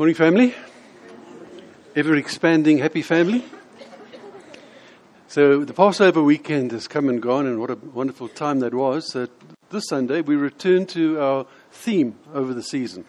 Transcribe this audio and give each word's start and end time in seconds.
Morning, 0.00 0.14
family. 0.14 0.54
Ever 1.94 2.16
expanding, 2.16 2.78
happy 2.78 3.02
family. 3.02 3.44
So, 5.28 5.62
the 5.62 5.74
Passover 5.74 6.22
weekend 6.22 6.72
has 6.72 6.88
come 6.88 7.10
and 7.10 7.20
gone, 7.20 7.46
and 7.46 7.60
what 7.60 7.70
a 7.70 7.74
wonderful 7.74 8.28
time 8.28 8.60
that 8.60 8.72
was. 8.72 9.12
So, 9.12 9.28
this 9.68 9.84
Sunday, 9.90 10.22
we 10.22 10.36
return 10.36 10.86
to 10.86 11.20
our 11.20 11.46
theme 11.70 12.14
over 12.32 12.54
the 12.54 12.62
season 12.62 13.04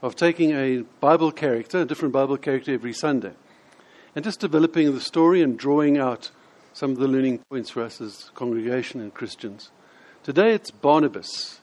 of 0.00 0.14
taking 0.14 0.52
a 0.52 0.84
Bible 1.00 1.32
character, 1.32 1.80
a 1.80 1.84
different 1.84 2.14
Bible 2.14 2.36
character 2.36 2.72
every 2.72 2.92
Sunday, 2.92 3.32
and 4.14 4.24
just 4.24 4.38
developing 4.38 4.94
the 4.94 5.00
story 5.00 5.42
and 5.42 5.58
drawing 5.58 5.98
out 5.98 6.30
some 6.72 6.92
of 6.92 6.98
the 6.98 7.08
learning 7.08 7.40
points 7.50 7.70
for 7.70 7.82
us 7.82 8.00
as 8.00 8.30
congregation 8.36 9.00
and 9.00 9.12
Christians. 9.12 9.72
Today, 10.22 10.52
it's 10.52 10.70
Barnabas. 10.70 11.60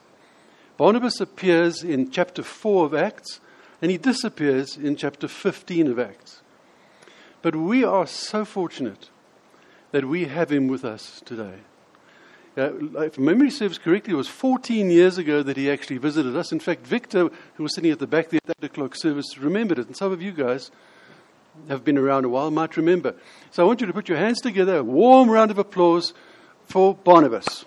Barnabas 0.76 1.18
appears 1.18 1.82
in 1.82 2.10
chapter 2.10 2.42
4 2.42 2.84
of 2.84 2.94
Acts 2.94 3.40
and 3.80 3.90
he 3.90 3.98
disappears 3.98 4.76
in 4.76 4.96
chapter 4.96 5.28
15 5.28 5.88
of 5.88 5.98
Acts. 5.98 6.40
But 7.42 7.54
we 7.54 7.84
are 7.84 8.06
so 8.06 8.44
fortunate 8.44 9.10
that 9.92 10.06
we 10.06 10.24
have 10.24 10.50
him 10.50 10.68
with 10.68 10.84
us 10.84 11.22
today. 11.24 11.58
Uh, 12.56 12.72
if 13.02 13.18
memory 13.18 13.50
serves 13.50 13.76
correctly, 13.76 14.14
it 14.14 14.16
was 14.16 14.28
14 14.28 14.90
years 14.90 15.18
ago 15.18 15.42
that 15.42 15.58
he 15.58 15.70
actually 15.70 15.98
visited 15.98 16.34
us. 16.34 16.52
In 16.52 16.60
fact, 16.60 16.86
Victor, 16.86 17.28
who 17.54 17.62
was 17.62 17.74
sitting 17.74 17.90
at 17.90 17.98
the 17.98 18.06
back 18.06 18.30
there 18.30 18.40
at 18.48 18.60
the 18.60 18.66
8 18.66 18.70
o'clock 18.70 18.96
service, 18.96 19.36
remembered 19.36 19.78
it. 19.78 19.86
And 19.88 19.96
some 19.96 20.10
of 20.10 20.22
you 20.22 20.32
guys 20.32 20.70
have 21.68 21.84
been 21.84 21.98
around 21.98 22.24
a 22.24 22.28
while 22.30 22.50
might 22.50 22.76
remember. 22.76 23.14
So 23.50 23.62
I 23.62 23.66
want 23.66 23.80
you 23.80 23.86
to 23.86 23.92
put 23.92 24.08
your 24.08 24.18
hands 24.18 24.40
together, 24.40 24.78
a 24.78 24.84
warm 24.84 25.28
round 25.28 25.50
of 25.50 25.58
applause 25.58 26.14
for 26.64 26.94
Barnabas. 26.94 27.66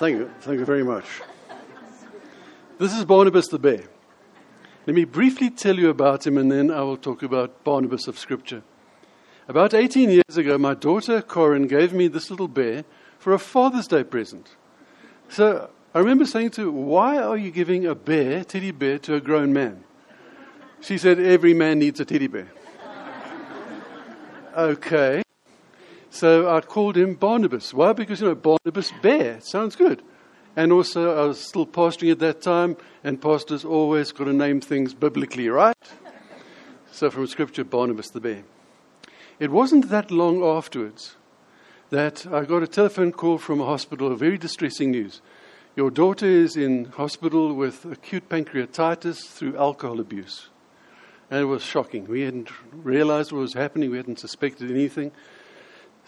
Thank 0.00 0.16
you. 0.16 0.30
Thank 0.40 0.58
you 0.58 0.64
very 0.64 0.82
much. 0.82 1.04
This 2.78 2.96
is 2.96 3.04
Barnabas 3.04 3.48
the 3.48 3.58
Bear. 3.58 3.82
Let 4.86 4.96
me 4.96 5.04
briefly 5.04 5.50
tell 5.50 5.78
you 5.78 5.90
about 5.90 6.26
him 6.26 6.38
and 6.38 6.50
then 6.50 6.70
I 6.70 6.80
will 6.80 6.96
talk 6.96 7.22
about 7.22 7.64
Barnabas 7.64 8.08
of 8.08 8.18
Scripture. 8.18 8.62
About 9.46 9.74
18 9.74 10.08
years 10.08 10.38
ago, 10.38 10.56
my 10.56 10.72
daughter 10.72 11.20
Corin 11.20 11.66
gave 11.66 11.92
me 11.92 12.08
this 12.08 12.30
little 12.30 12.48
bear 12.48 12.86
for 13.18 13.34
a 13.34 13.38
Father's 13.38 13.86
Day 13.86 14.02
present. 14.02 14.56
So 15.28 15.68
I 15.94 15.98
remember 15.98 16.24
saying 16.24 16.52
to 16.52 16.62
her, 16.62 16.70
Why 16.70 17.18
are 17.18 17.36
you 17.36 17.50
giving 17.50 17.84
a 17.84 17.94
bear, 17.94 18.42
teddy 18.42 18.70
bear, 18.70 18.98
to 19.00 19.16
a 19.16 19.20
grown 19.20 19.52
man? 19.52 19.84
She 20.80 20.96
said, 20.96 21.20
Every 21.20 21.52
man 21.52 21.78
needs 21.78 22.00
a 22.00 22.06
teddy 22.06 22.26
bear. 22.26 22.50
okay. 24.56 25.22
So 26.20 26.54
I 26.54 26.60
called 26.60 26.98
him 26.98 27.14
Barnabas. 27.14 27.72
Why? 27.72 27.94
Because, 27.94 28.20
you 28.20 28.26
know, 28.26 28.34
Barnabas 28.34 28.92
Bear. 29.00 29.40
Sounds 29.40 29.74
good. 29.74 30.02
And 30.54 30.70
also, 30.70 31.16
I 31.18 31.24
was 31.24 31.40
still 31.40 31.64
pastoring 31.64 32.12
at 32.12 32.18
that 32.18 32.42
time, 32.42 32.76
and 33.02 33.22
pastors 33.22 33.64
always 33.64 34.12
got 34.12 34.24
to 34.24 34.34
name 34.34 34.60
things 34.60 34.92
biblically, 34.92 35.48
right? 35.48 35.74
So 36.92 37.10
from 37.10 37.26
Scripture, 37.26 37.64
Barnabas 37.64 38.10
the 38.10 38.20
Bear. 38.20 38.42
It 39.38 39.50
wasn't 39.50 39.88
that 39.88 40.10
long 40.10 40.44
afterwards 40.44 41.16
that 41.88 42.26
I 42.26 42.44
got 42.44 42.62
a 42.62 42.68
telephone 42.68 43.12
call 43.12 43.38
from 43.38 43.62
a 43.62 43.64
hospital, 43.64 44.14
very 44.14 44.36
distressing 44.36 44.90
news. 44.90 45.22
Your 45.74 45.90
daughter 45.90 46.26
is 46.26 46.54
in 46.54 46.84
hospital 46.84 47.54
with 47.54 47.86
acute 47.86 48.28
pancreatitis 48.28 49.26
through 49.26 49.56
alcohol 49.56 49.98
abuse. 49.98 50.50
And 51.30 51.40
it 51.40 51.44
was 51.44 51.62
shocking. 51.62 52.04
We 52.04 52.20
hadn't 52.20 52.50
realized 52.74 53.32
what 53.32 53.40
was 53.40 53.54
happening, 53.54 53.90
we 53.90 53.96
hadn't 53.96 54.18
suspected 54.18 54.70
anything. 54.70 55.12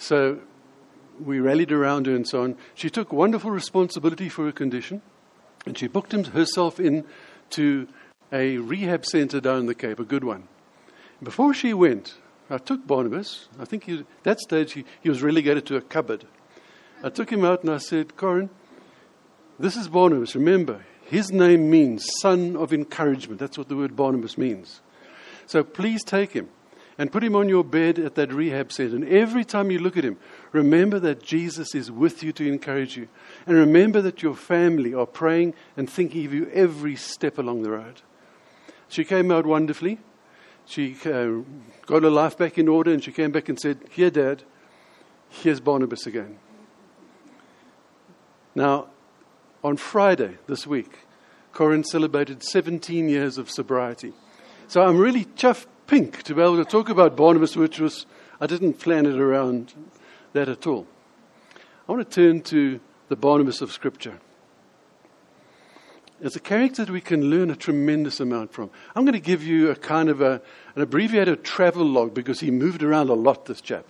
So 0.02 0.40
we 1.20 1.38
rallied 1.38 1.70
around 1.70 2.06
her 2.06 2.14
and 2.16 2.26
so 2.26 2.42
on. 2.42 2.56
She 2.74 2.90
took 2.90 3.12
wonderful 3.12 3.52
responsibility 3.52 4.28
for 4.28 4.44
her 4.46 4.52
condition, 4.52 5.00
and 5.64 5.78
she 5.78 5.86
booked 5.86 6.12
herself 6.12 6.80
in 6.80 7.04
to 7.50 7.86
a 8.32 8.56
rehab 8.58 9.06
center 9.06 9.40
down 9.40 9.66
the 9.66 9.76
Cape, 9.76 10.00
a 10.00 10.04
good 10.04 10.24
one. 10.24 10.48
Before 11.22 11.54
she 11.54 11.72
went, 11.72 12.16
I 12.50 12.58
took 12.58 12.84
Barnabas. 12.84 13.46
I 13.60 13.64
think 13.64 13.84
he, 13.84 14.04
that 14.24 14.40
stage 14.40 14.72
he, 14.72 14.84
he 15.00 15.08
was 15.08 15.22
relegated 15.22 15.66
to 15.66 15.76
a 15.76 15.80
cupboard. 15.80 16.24
I 17.04 17.08
took 17.08 17.30
him 17.30 17.44
out 17.44 17.62
and 17.62 17.70
I 17.70 17.78
said, 17.78 18.16
Corin, 18.16 18.50
this 19.60 19.76
is 19.76 19.86
Barnabas. 19.86 20.34
Remember, 20.34 20.84
his 21.04 21.30
name 21.30 21.70
means 21.70 22.04
son 22.20 22.56
of 22.56 22.72
encouragement. 22.72 23.38
That's 23.38 23.56
what 23.56 23.68
the 23.68 23.76
word 23.76 23.94
Barnabas 23.94 24.36
means. 24.36 24.80
So 25.46 25.62
please 25.62 26.02
take 26.02 26.32
him 26.32 26.48
and 27.02 27.10
put 27.10 27.24
him 27.24 27.34
on 27.34 27.48
your 27.48 27.64
bed 27.64 27.98
at 27.98 28.14
that 28.14 28.32
rehab 28.32 28.70
center. 28.70 28.94
And 28.94 29.08
every 29.08 29.44
time 29.44 29.72
you 29.72 29.80
look 29.80 29.96
at 29.96 30.04
him, 30.04 30.18
remember 30.52 31.00
that 31.00 31.20
Jesus 31.20 31.74
is 31.74 31.90
with 31.90 32.22
you 32.22 32.30
to 32.34 32.46
encourage 32.46 32.96
you. 32.96 33.08
And 33.44 33.56
remember 33.56 34.00
that 34.02 34.22
your 34.22 34.36
family 34.36 34.94
are 34.94 35.04
praying 35.04 35.54
and 35.76 35.90
thinking 35.90 36.24
of 36.24 36.32
you 36.32 36.48
every 36.52 36.94
step 36.94 37.38
along 37.38 37.64
the 37.64 37.72
road. 37.72 38.02
She 38.86 39.02
came 39.02 39.32
out 39.32 39.46
wonderfully. 39.46 39.98
She 40.64 40.96
uh, 41.04 41.42
got 41.86 42.04
her 42.04 42.10
life 42.10 42.38
back 42.38 42.56
in 42.56 42.68
order 42.68 42.92
and 42.92 43.02
she 43.02 43.10
came 43.10 43.32
back 43.32 43.48
and 43.48 43.58
said, 43.58 43.80
Here, 43.90 44.10
Dad, 44.10 44.44
here's 45.28 45.58
Barnabas 45.58 46.06
again. 46.06 46.38
Now, 48.54 48.90
on 49.64 49.76
Friday 49.76 50.36
this 50.46 50.68
week, 50.68 51.00
Corin 51.52 51.82
celebrated 51.82 52.44
17 52.44 53.08
years 53.08 53.38
of 53.38 53.50
sobriety. 53.50 54.12
So 54.68 54.82
I'm 54.82 54.98
really 54.98 55.24
chuffed 55.24 55.66
pink 55.92 56.22
to 56.22 56.34
be 56.34 56.40
able 56.40 56.56
to 56.56 56.64
talk 56.64 56.88
about 56.88 57.18
Barnabas, 57.18 57.54
which 57.54 57.78
was, 57.78 58.06
I 58.40 58.46
didn't 58.46 58.78
plan 58.78 59.04
it 59.04 59.20
around 59.20 59.74
that 60.32 60.48
at 60.48 60.66
all. 60.66 60.86
I 61.86 61.92
want 61.92 62.10
to 62.10 62.14
turn 62.14 62.40
to 62.44 62.80
the 63.10 63.16
Barnabas 63.16 63.60
of 63.60 63.70
Scripture. 63.70 64.18
It's 66.22 66.34
a 66.34 66.40
character 66.40 66.86
that 66.86 66.90
we 66.90 67.02
can 67.02 67.24
learn 67.24 67.50
a 67.50 67.56
tremendous 67.56 68.20
amount 68.20 68.54
from. 68.54 68.70
I'm 68.96 69.04
going 69.04 69.12
to 69.12 69.20
give 69.20 69.42
you 69.42 69.70
a 69.70 69.76
kind 69.76 70.08
of 70.08 70.22
a, 70.22 70.40
an 70.76 70.80
abbreviated 70.80 71.44
travel 71.44 71.84
log 71.84 72.14
because 72.14 72.40
he 72.40 72.50
moved 72.50 72.82
around 72.82 73.10
a 73.10 73.14
lot, 73.14 73.44
this 73.44 73.60
chap. 73.60 73.84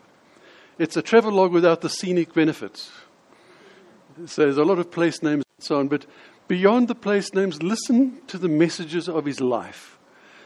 It's 0.80 0.96
a 0.96 1.02
travel 1.02 1.30
log 1.30 1.52
without 1.52 1.82
the 1.82 1.88
scenic 1.88 2.34
benefits. 2.34 2.90
So 4.26 4.42
there's 4.42 4.58
a 4.58 4.64
lot 4.64 4.80
of 4.80 4.90
place 4.90 5.22
names 5.22 5.44
and 5.56 5.64
so 5.64 5.78
on, 5.78 5.86
but 5.86 6.06
beyond 6.48 6.88
the 6.88 6.96
place 6.96 7.32
names, 7.32 7.62
listen 7.62 8.22
to 8.26 8.38
the 8.38 8.48
messages 8.48 9.08
of 9.08 9.24
his 9.24 9.40
life. 9.40 10.00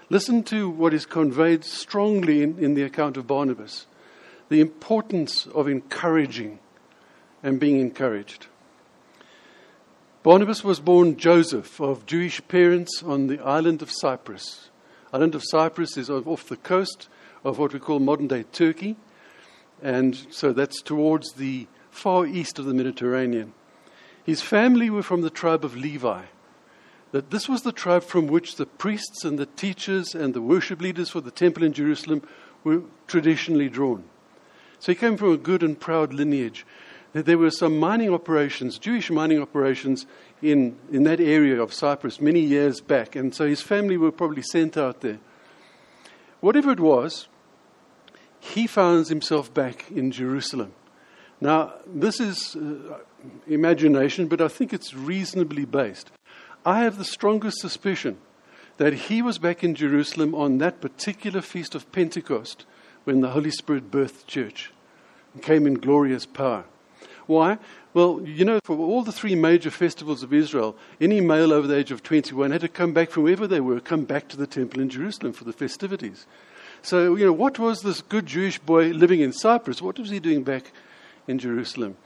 Listen 0.09 0.43
to 0.45 0.69
what 0.71 0.95
is 0.95 1.05
conveyed 1.05 1.65
strongly 1.65 2.43
in, 2.43 2.59
in 2.59 2.75
the 2.75 2.83
account 2.83 3.17
of 3.17 3.27
Barnabas 3.27 3.87
the 4.49 4.61
importance 4.61 5.47
of 5.47 5.67
encouraging 5.67 6.59
and 7.43 7.59
being 7.59 7.81
encouraged. 7.81 8.47
Barnabas 10.23 10.63
was 10.65 10.81
born 10.81 11.17
Joseph 11.17 11.81
of 11.81 12.07
Jewish 12.07 12.47
parents 12.49 13.03
on 13.05 13.27
the 13.27 13.41
island 13.41 13.83
of 13.83 13.91
Cyprus. 13.91 14.71
Island 15.13 15.35
of 15.35 15.43
Cyprus 15.45 15.97
is 15.97 16.11
off 16.11 16.49
the 16.49 16.57
coast 16.57 17.09
of 17.45 17.59
what 17.59 17.73
we 17.73 17.79
call 17.79 18.01
modern 18.01 18.29
day 18.29 18.45
Turkey, 18.53 18.97
and 19.83 20.27
so 20.31 20.53
that's 20.53 20.83
towards 20.83 21.33
the 21.33 21.67
far 21.91 22.27
east 22.27 22.59
of 22.59 22.65
the 22.67 22.75
Mediterranean. 22.75 23.53
His 24.25 24.43
family 24.43 24.91
were 24.91 25.03
from 25.03 25.23
the 25.23 25.31
tribe 25.31 25.65
of 25.65 25.77
Levi 25.77 26.23
that 27.13 27.31
this 27.31 27.49
was 27.49 27.63
the 27.63 27.73
tribe 27.73 28.03
from 28.03 28.27
which 28.27 28.57
the 28.57 28.67
priests 28.67 29.25
and 29.25 29.39
the 29.39 29.47
teachers 29.47 30.15
and 30.15 30.35
the 30.35 30.43
worship 30.43 30.81
leaders 30.81 31.11
for 31.11 31.21
the 31.21 31.31
temple 31.31 31.63
in 31.63 31.73
Jerusalem 31.73 32.23
were 32.65 32.83
traditionally 33.07 33.69
drawn. 33.69 34.05
So 34.79 34.93
he 34.93 34.97
came 34.97 35.17
from 35.17 35.33
a 35.33 35.37
good 35.37 35.63
and 35.63 35.79
proud 35.79 36.13
lineage. 36.13 36.67
There 37.13 37.39
were 37.39 37.51
some 37.51 37.79
mining 37.79 38.13
operations, 38.13 38.79
Jewish 38.79 39.11
mining 39.11 39.41
operations, 39.41 40.07
in, 40.43 40.77
in 40.93 41.05
that 41.05 41.21
area 41.21 41.63
of 41.63 41.73
Cyprus 41.73 42.21
many 42.21 42.41
years 42.41 42.81
back, 42.81 43.17
and 43.17 43.35
so 43.35 43.47
his 43.47 43.63
family 43.63 43.97
were 43.97 44.13
probably 44.13 44.43
sent 44.43 44.77
out 44.77 45.01
there. 45.01 45.19
Whatever 46.41 46.73
it 46.73 46.81
was, 46.81 47.29
he 48.39 48.67
finds 48.67 49.09
himself 49.09 49.53
back 49.55 49.91
in 49.91 50.11
Jerusalem. 50.11 50.73
Now, 51.41 51.75
this 51.87 52.21
is 52.21 52.57
uh, 52.57 52.99
imagination, 53.47 54.27
but 54.29 54.41
I 54.41 54.49
think 54.49 54.73
it's 54.73 54.95
reasonably 54.95 55.65
based. 55.65 56.11
I 56.67 56.81
have 56.81 56.99
the 56.99 57.05
strongest 57.05 57.61
suspicion 57.61 58.19
that 58.79 58.93
he 58.93 59.23
was 59.23 59.39
back 59.39 59.63
in 59.63 59.77
Jerusalem 59.77 60.35
on 60.35 60.59
that 60.59 60.81
particular 60.81 61.41
feast 61.41 61.77
of 61.77 61.91
Pentecost 61.93 62.67
when 63.05 63.21
the 63.21 63.31
Holy 63.31 63.53
Spirit 63.53 63.89
birthed 63.89 64.27
church 64.27 64.73
and 65.33 65.45
came 65.45 65.65
in 65.65 65.75
glorious 65.75 66.27
power. 66.27 66.65
Why? 67.27 67.59
Well, 67.95 68.21
you 68.25 68.45
know, 68.45 68.59
for 68.65 68.77
all 68.77 69.05
the 69.05 69.13
three 69.13 69.37
major 69.37 69.71
festivals 69.71 70.25
of 70.25 70.35
Israel, 70.35 70.77
any 71.01 71.21
male 71.21 71.53
over 71.53 71.69
the 71.69 71.77
age 71.77 71.93
of 71.93 72.03
21 72.03 72.51
had 72.51 72.63
to 72.63 72.69
come 72.69 72.93
back 72.93 73.11
from 73.11 73.23
wherever 73.23 73.47
they 73.47 73.61
were, 73.61 73.79
come 73.79 74.03
back 74.03 74.27
to 74.29 74.37
the 74.37 74.47
temple 74.49 74.81
in 74.81 74.89
Jerusalem 74.89 75.35
for 75.35 75.45
the 75.45 75.53
festivities. 75.53 76.27
So, 76.83 77.15
you 77.15 77.25
know, 77.25 77.33
what 77.33 77.61
was 77.61 77.83
this 77.83 78.01
good 78.01 78.27
Jewish 78.27 78.59
boy 78.59 78.89
living 78.89 79.21
in 79.21 79.33
Cyprus? 79.33 79.81
What 79.81 80.01
was 80.01 80.11
he 80.11 80.19
doing 80.19 80.43
back 80.43 80.73
in 81.29 81.39
Jerusalem? 81.39 81.97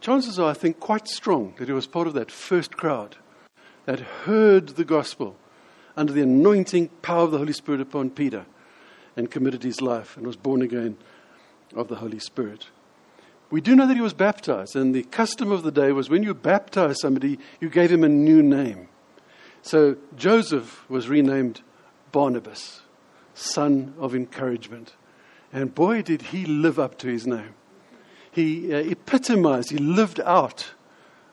Chances 0.00 0.38
are, 0.38 0.48
I 0.48 0.54
think, 0.54 0.78
quite 0.78 1.08
strong 1.08 1.54
that 1.58 1.66
he 1.66 1.74
was 1.74 1.88
part 1.88 2.06
of 2.06 2.14
that 2.14 2.30
first 2.30 2.76
crowd 2.76 3.16
that 3.86 4.00
heard 4.00 4.70
the 4.70 4.84
gospel 4.84 5.36
under 5.96 6.12
the 6.12 6.22
anointing 6.22 6.88
power 7.00 7.22
of 7.24 7.30
the 7.30 7.38
Holy 7.38 7.52
Spirit 7.52 7.80
upon 7.80 8.10
Peter 8.10 8.44
and 9.16 9.30
committed 9.30 9.62
his 9.62 9.80
life 9.80 10.16
and 10.16 10.26
was 10.26 10.36
born 10.36 10.60
again 10.60 10.96
of 11.74 11.88
the 11.88 11.96
Holy 11.96 12.18
Spirit. 12.18 12.68
We 13.50 13.60
do 13.60 13.74
know 13.74 13.86
that 13.86 13.96
he 13.96 14.02
was 14.02 14.12
baptized, 14.12 14.74
and 14.74 14.94
the 14.94 15.04
custom 15.04 15.52
of 15.52 15.62
the 15.62 15.70
day 15.70 15.92
was 15.92 16.10
when 16.10 16.24
you 16.24 16.34
baptized 16.34 16.98
somebody, 17.00 17.38
you 17.60 17.70
gave 17.70 17.92
him 17.92 18.02
a 18.02 18.08
new 18.08 18.42
name. 18.42 18.88
So 19.62 19.96
Joseph 20.16 20.88
was 20.90 21.08
renamed 21.08 21.62
Barnabas, 22.10 22.82
son 23.34 23.94
of 23.98 24.14
encouragement. 24.14 24.94
And 25.52 25.74
boy, 25.74 26.02
did 26.02 26.22
he 26.22 26.44
live 26.44 26.78
up 26.78 26.98
to 26.98 27.08
his 27.08 27.26
name. 27.26 27.54
He 28.32 28.74
uh, 28.74 28.78
epitomized, 28.78 29.70
he 29.70 29.78
lived 29.78 30.20
out 30.20 30.72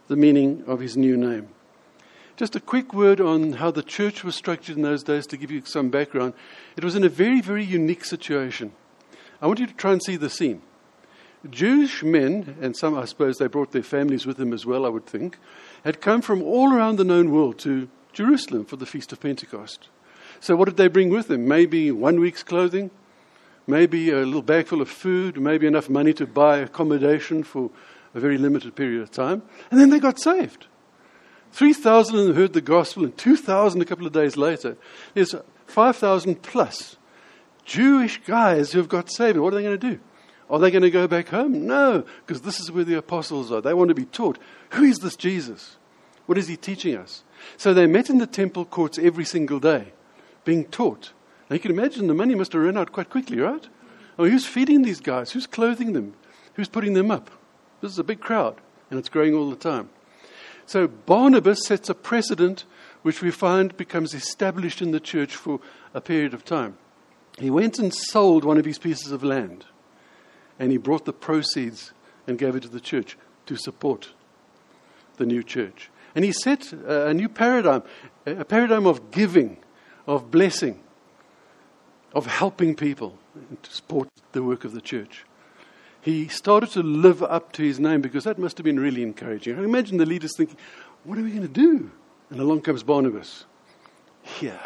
the 0.07 0.15
meaning 0.15 0.63
of 0.67 0.79
his 0.79 0.95
new 0.95 1.17
name. 1.17 1.50
Just 2.35 2.56
a 2.56 2.59
quick 2.59 2.94
word 2.94 3.21
on 3.21 3.53
how 3.53 3.69
the 3.69 3.83
church 3.83 4.24
was 4.24 4.35
structured 4.35 4.75
in 4.75 4.81
those 4.81 5.03
days 5.03 5.27
to 5.27 5.38
give 5.38 5.51
you 5.51 5.62
some 5.65 5.89
background. 5.89 6.33
It 6.75 6.83
was 6.83 6.95
in 6.95 7.03
a 7.03 7.09
very, 7.09 7.41
very 7.41 7.63
unique 7.63 8.03
situation. 8.03 8.71
I 9.39 9.45
want 9.45 9.59
you 9.59 9.68
to 9.68 9.74
try 9.74 9.91
and 9.91 10.01
see 10.01 10.15
the 10.15 10.31
scene. 10.31 10.63
Jewish 11.47 12.03
men, 12.03 12.57
and 12.59 12.75
some, 12.75 12.97
I 12.97 13.06
suppose, 13.06 13.38
they 13.38 13.47
brought 13.47 13.71
their 13.71 13.83
families 13.83 14.25
with 14.25 14.38
them 14.38 14.51
as 14.51 14.65
well, 14.65 14.85
I 14.85 14.89
would 14.89 15.06
think, 15.06 15.38
had 15.83 16.01
come 16.01 16.21
from 16.21 16.41
all 16.41 16.74
around 16.74 16.95
the 16.95 17.03
known 17.03 17.31
world 17.31 17.59
to 17.59 17.88
Jerusalem 18.13 18.65
for 18.65 18.77
the 18.77 18.86
Feast 18.86 19.12
of 19.12 19.19
Pentecost. 19.19 19.89
So, 20.39 20.56
what 20.56 20.65
did 20.65 20.77
they 20.77 20.88
bring 20.88 21.09
with 21.09 21.27
them? 21.27 21.47
Maybe 21.47 21.91
one 21.91 22.19
week's 22.19 22.44
clothing, 22.44 22.89
maybe 23.68 24.09
a 24.09 24.19
little 24.19 24.41
bag 24.41 24.68
full 24.68 24.81
of 24.81 24.89
food, 24.89 25.39
maybe 25.39 25.68
enough 25.68 25.89
money 25.89 26.13
to 26.13 26.25
buy 26.25 26.59
accommodation 26.59 27.44
for 27.44 27.69
a 28.15 28.19
very 28.19 28.38
limited 28.38 28.75
period 28.75 29.01
of 29.01 29.12
time. 29.12 29.44
And 29.69 29.79
then 29.79 29.89
they 29.89 30.00
got 30.00 30.19
saved. 30.19 30.68
3,000 31.53 32.35
heard 32.35 32.53
the 32.53 32.61
gospel, 32.61 33.03
and 33.03 33.15
2,000 33.17 33.81
a 33.81 33.85
couple 33.85 34.07
of 34.07 34.11
days 34.11 34.35
later. 34.35 34.75
There's 35.13 35.35
5,000 35.67 36.41
plus 36.41 36.97
Jewish 37.63 38.21
guys 38.25 38.71
who 38.71 38.79
have 38.79 38.89
got 38.89 39.11
saved. 39.11 39.38
What 39.38 39.53
are 39.53 39.57
they 39.57 39.63
going 39.63 39.79
to 39.79 39.89
do? 39.91 40.00
Are 40.50 40.59
they 40.59 40.71
going 40.71 40.83
to 40.83 40.91
go 40.91 41.07
back 41.07 41.29
home? 41.29 41.65
No, 41.65 42.05
because 42.25 42.41
this 42.41 42.59
is 42.59 42.71
where 42.71 42.83
the 42.83 42.97
apostles 42.97 43.51
are. 43.51 43.61
They 43.61 43.73
want 43.73 43.89
to 43.89 43.95
be 43.95 44.05
taught 44.05 44.39
who 44.71 44.83
is 44.83 45.00
this 45.00 45.15
Jesus? 45.15 45.77
What 46.25 46.38
is 46.38 46.47
he 46.47 46.57
teaching 46.57 46.97
us? 46.97 47.23
So 47.57 47.73
they 47.73 47.85
met 47.85 48.09
in 48.09 48.17
the 48.17 48.27
temple 48.27 48.65
courts 48.65 48.97
every 48.97 49.25
single 49.25 49.59
day, 49.59 49.94
being 50.45 50.65
taught. 50.65 51.11
Now 51.50 51.55
you 51.55 51.59
can 51.59 51.71
imagine 51.71 52.07
the 52.07 52.13
money 52.13 52.33
must 52.33 52.53
have 52.53 52.61
run 52.63 52.77
out 52.77 52.91
quite 52.91 53.09
quickly, 53.09 53.39
right? 53.39 53.67
Who's 54.17 54.45
feeding 54.45 54.81
these 54.81 55.01
guys? 55.01 55.31
Who's 55.31 55.47
clothing 55.47 55.94
them? 55.94 56.15
Who's 56.55 56.69
putting 56.69 56.94
them 56.94 57.11
up? 57.11 57.29
This 57.81 57.91
is 57.91 58.00
a 58.00 58.03
big 58.03 58.21
crowd, 58.21 58.55
and 58.89 58.97
it's 58.97 59.09
growing 59.09 59.35
all 59.35 59.50
the 59.50 59.55
time. 59.55 59.89
So 60.65 60.88
Barnabas 60.88 61.65
sets 61.65 61.89
a 61.89 61.94
precedent 61.95 62.65
which 63.01 63.21
we 63.21 63.31
find 63.31 63.75
becomes 63.75 64.13
established 64.13 64.81
in 64.81 64.92
the 64.92 65.00
church 65.00 65.36
for 65.36 65.60
a 65.94 66.01
period 66.01 66.33
of 66.33 66.45
time. 66.45 66.77
He 67.38 67.50
went 67.50 67.80
and 67.80 67.94
sold 67.94 68.45
one 68.45 68.57
of 68.57 68.65
his 68.65 68.77
pieces 68.77 69.12
of 69.12 69.24
land, 69.24 69.65
and 70.60 70.71
he 70.71 70.77
brought 70.77 71.06
the 71.06 71.13
proceeds 71.13 71.92
and 72.27 72.38
gave 72.38 72.56
it 72.56 72.62
to 72.63 72.69
the 72.69 72.80
church 72.80 73.18
to 73.45 73.57
support 73.57 74.13
the 75.18 75.25
new 75.25 75.44
church. 75.44 75.89
And 76.15 76.24
he 76.24 76.31
set 76.31 76.71
a 76.71 77.13
new 77.13 77.27
paradigm, 77.27 77.83
a 78.25 78.45
paradigm 78.45 78.86
of 78.86 79.12
giving, 79.12 79.57
of 80.07 80.31
blessing, 80.31 80.80
of 82.13 82.27
helping 82.27 82.75
people 82.75 83.18
to 83.63 83.71
support 83.71 84.10
the 84.31 84.44
work 84.44 84.63
of 84.63 84.74
the 84.74 84.81
church 84.81 85.25
he 86.03 86.27
started 86.27 86.69
to 86.71 86.83
live 86.83 87.23
up 87.23 87.53
to 87.53 87.63
his 87.63 87.79
name 87.79 88.01
because 88.01 88.25
that 88.25 88.38
must 88.38 88.57
have 88.57 88.65
been 88.65 88.79
really 88.79 89.01
encouraging. 89.01 89.57
I 89.57 89.63
imagine 89.63 89.97
the 89.97 90.05
leaders 90.05 90.35
thinking, 90.35 90.57
what 91.05 91.17
are 91.17 91.23
we 91.23 91.29
going 91.29 91.44
to 91.44 91.47
do? 91.47 91.89
And 92.29 92.41
along 92.41 92.61
comes 92.61 92.83
Barnabas. 92.83 93.45
Here 94.21 94.59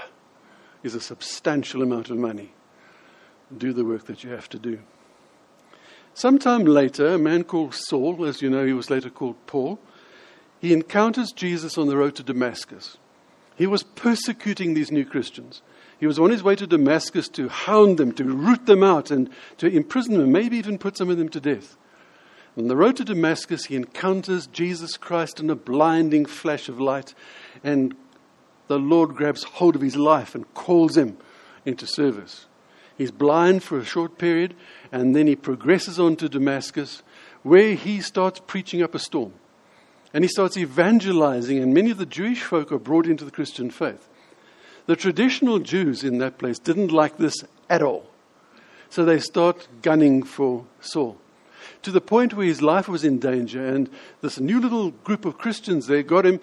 is 0.81 0.95
a 0.95 0.99
substantial 0.99 1.83
amount 1.83 2.09
of 2.09 2.17
money. 2.17 2.53
Do 3.55 3.71
the 3.71 3.85
work 3.85 4.07
that 4.07 4.23
you 4.23 4.31
have 4.31 4.49
to 4.49 4.57
do. 4.57 4.79
Sometime 6.15 6.65
later, 6.65 7.13
a 7.13 7.19
man 7.19 7.43
called 7.43 7.75
Saul, 7.75 8.25
as 8.25 8.41
you 8.41 8.49
know, 8.49 8.65
he 8.65 8.73
was 8.73 8.89
later 8.89 9.11
called 9.11 9.35
Paul, 9.45 9.79
he 10.59 10.73
encounters 10.73 11.31
Jesus 11.31 11.77
on 11.77 11.85
the 11.85 11.97
road 11.97 12.15
to 12.15 12.23
Damascus. 12.23 12.97
He 13.57 13.67
was 13.67 13.83
persecuting 13.83 14.73
these 14.73 14.91
new 14.91 15.03
Christians. 15.03 15.63
He 15.99 16.05
was 16.05 16.19
on 16.19 16.29
his 16.29 16.43
way 16.43 16.55
to 16.55 16.67
Damascus 16.67 17.27
to 17.29 17.49
hound 17.49 17.97
them, 17.97 18.11
to 18.13 18.23
root 18.23 18.67
them 18.67 18.83
out, 18.83 19.09
and 19.09 19.29
to 19.57 19.67
imprison 19.67 20.17
them, 20.17 20.31
maybe 20.31 20.57
even 20.57 20.77
put 20.77 20.95
some 20.95 21.09
of 21.09 21.17
them 21.17 21.29
to 21.29 21.41
death. 21.41 21.75
On 22.55 22.67
the 22.67 22.75
road 22.75 22.97
to 22.97 23.03
Damascus, 23.03 23.65
he 23.65 23.75
encounters 23.75 24.47
Jesus 24.47 24.95
Christ 24.95 25.39
in 25.39 25.49
a 25.49 25.55
blinding 25.55 26.25
flash 26.25 26.69
of 26.69 26.79
light, 26.79 27.15
and 27.63 27.95
the 28.67 28.79
Lord 28.79 29.15
grabs 29.15 29.43
hold 29.43 29.75
of 29.75 29.81
his 29.81 29.95
life 29.95 30.35
and 30.35 30.53
calls 30.53 30.95
him 30.95 31.17
into 31.65 31.87
service. 31.87 32.45
He's 32.95 33.11
blind 33.11 33.63
for 33.63 33.79
a 33.79 33.85
short 33.85 34.19
period, 34.19 34.55
and 34.91 35.15
then 35.15 35.25
he 35.25 35.35
progresses 35.35 35.99
on 35.99 36.15
to 36.17 36.29
Damascus, 36.29 37.01
where 37.41 37.73
he 37.73 38.01
starts 38.01 38.39
preaching 38.45 38.83
up 38.83 38.93
a 38.93 38.99
storm. 38.99 39.33
And 40.13 40.23
he 40.23 40.29
starts 40.29 40.57
evangelizing, 40.57 41.59
and 41.59 41.73
many 41.73 41.91
of 41.91 41.97
the 41.97 42.05
Jewish 42.05 42.41
folk 42.41 42.71
are 42.71 42.79
brought 42.79 43.07
into 43.07 43.25
the 43.25 43.31
Christian 43.31 43.69
faith. 43.69 44.07
The 44.85 44.95
traditional 44.95 45.59
Jews 45.59 46.03
in 46.03 46.17
that 46.19 46.37
place 46.37 46.59
didn't 46.59 46.91
like 46.91 47.17
this 47.17 47.35
at 47.69 47.81
all. 47.81 48.09
So 48.89 49.03
they 49.03 49.19
start 49.19 49.67
gunning 49.81 50.23
for 50.23 50.65
Saul 50.79 51.17
to 51.83 51.91
the 51.91 52.01
point 52.01 52.33
where 52.33 52.45
his 52.45 52.61
life 52.61 52.87
was 52.87 53.03
in 53.03 53.19
danger. 53.19 53.65
And 53.65 53.89
this 54.21 54.39
new 54.39 54.59
little 54.59 54.91
group 54.91 55.25
of 55.25 55.37
Christians 55.37 55.87
there 55.87 56.03
got 56.03 56.25
him, 56.25 56.39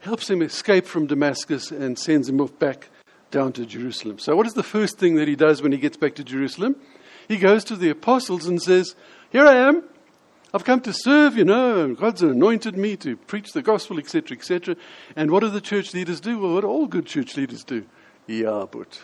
helps 0.00 0.28
him 0.28 0.42
escape 0.42 0.86
from 0.86 1.06
Damascus, 1.06 1.70
and 1.70 1.98
sends 1.98 2.28
him 2.28 2.40
off 2.40 2.58
back 2.58 2.88
down 3.30 3.52
to 3.54 3.66
Jerusalem. 3.66 4.18
So, 4.18 4.34
what 4.34 4.46
is 4.46 4.54
the 4.54 4.62
first 4.62 4.98
thing 4.98 5.16
that 5.16 5.28
he 5.28 5.36
does 5.36 5.62
when 5.62 5.72
he 5.72 5.78
gets 5.78 5.96
back 5.96 6.14
to 6.16 6.24
Jerusalem? 6.24 6.76
He 7.28 7.36
goes 7.36 7.62
to 7.64 7.76
the 7.76 7.90
apostles 7.90 8.46
and 8.46 8.60
says, 8.60 8.96
Here 9.30 9.46
I 9.46 9.68
am. 9.68 9.84
I've 10.52 10.64
come 10.64 10.80
to 10.80 10.92
serve, 10.92 11.36
you 11.36 11.44
know, 11.44 11.84
and 11.84 11.96
God's 11.96 12.22
anointed 12.22 12.76
me 12.76 12.96
to 12.98 13.16
preach 13.16 13.52
the 13.52 13.62
gospel, 13.62 13.98
etc., 13.98 14.36
etc. 14.36 14.76
And 15.14 15.30
what 15.30 15.40
do 15.40 15.50
the 15.50 15.60
church 15.60 15.94
leaders 15.94 16.20
do? 16.20 16.38
Well, 16.38 16.54
what 16.54 16.64
all 16.64 16.86
good 16.86 17.06
church 17.06 17.36
leaders 17.36 17.62
do? 17.62 17.86
Yeah, 18.26 18.66
but. 18.70 19.00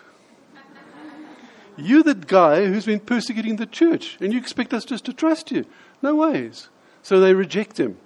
You're 1.76 2.02
the 2.02 2.14
guy 2.14 2.66
who's 2.66 2.86
been 2.86 3.00
persecuting 3.00 3.56
the 3.56 3.66
church, 3.66 4.16
and 4.20 4.32
you 4.32 4.38
expect 4.38 4.72
us 4.72 4.84
just 4.84 5.04
to 5.04 5.12
trust 5.12 5.50
you. 5.50 5.66
No 6.02 6.16
ways. 6.16 6.68
So 7.02 7.20
they 7.20 7.34
reject 7.34 7.78
him. 7.78 7.98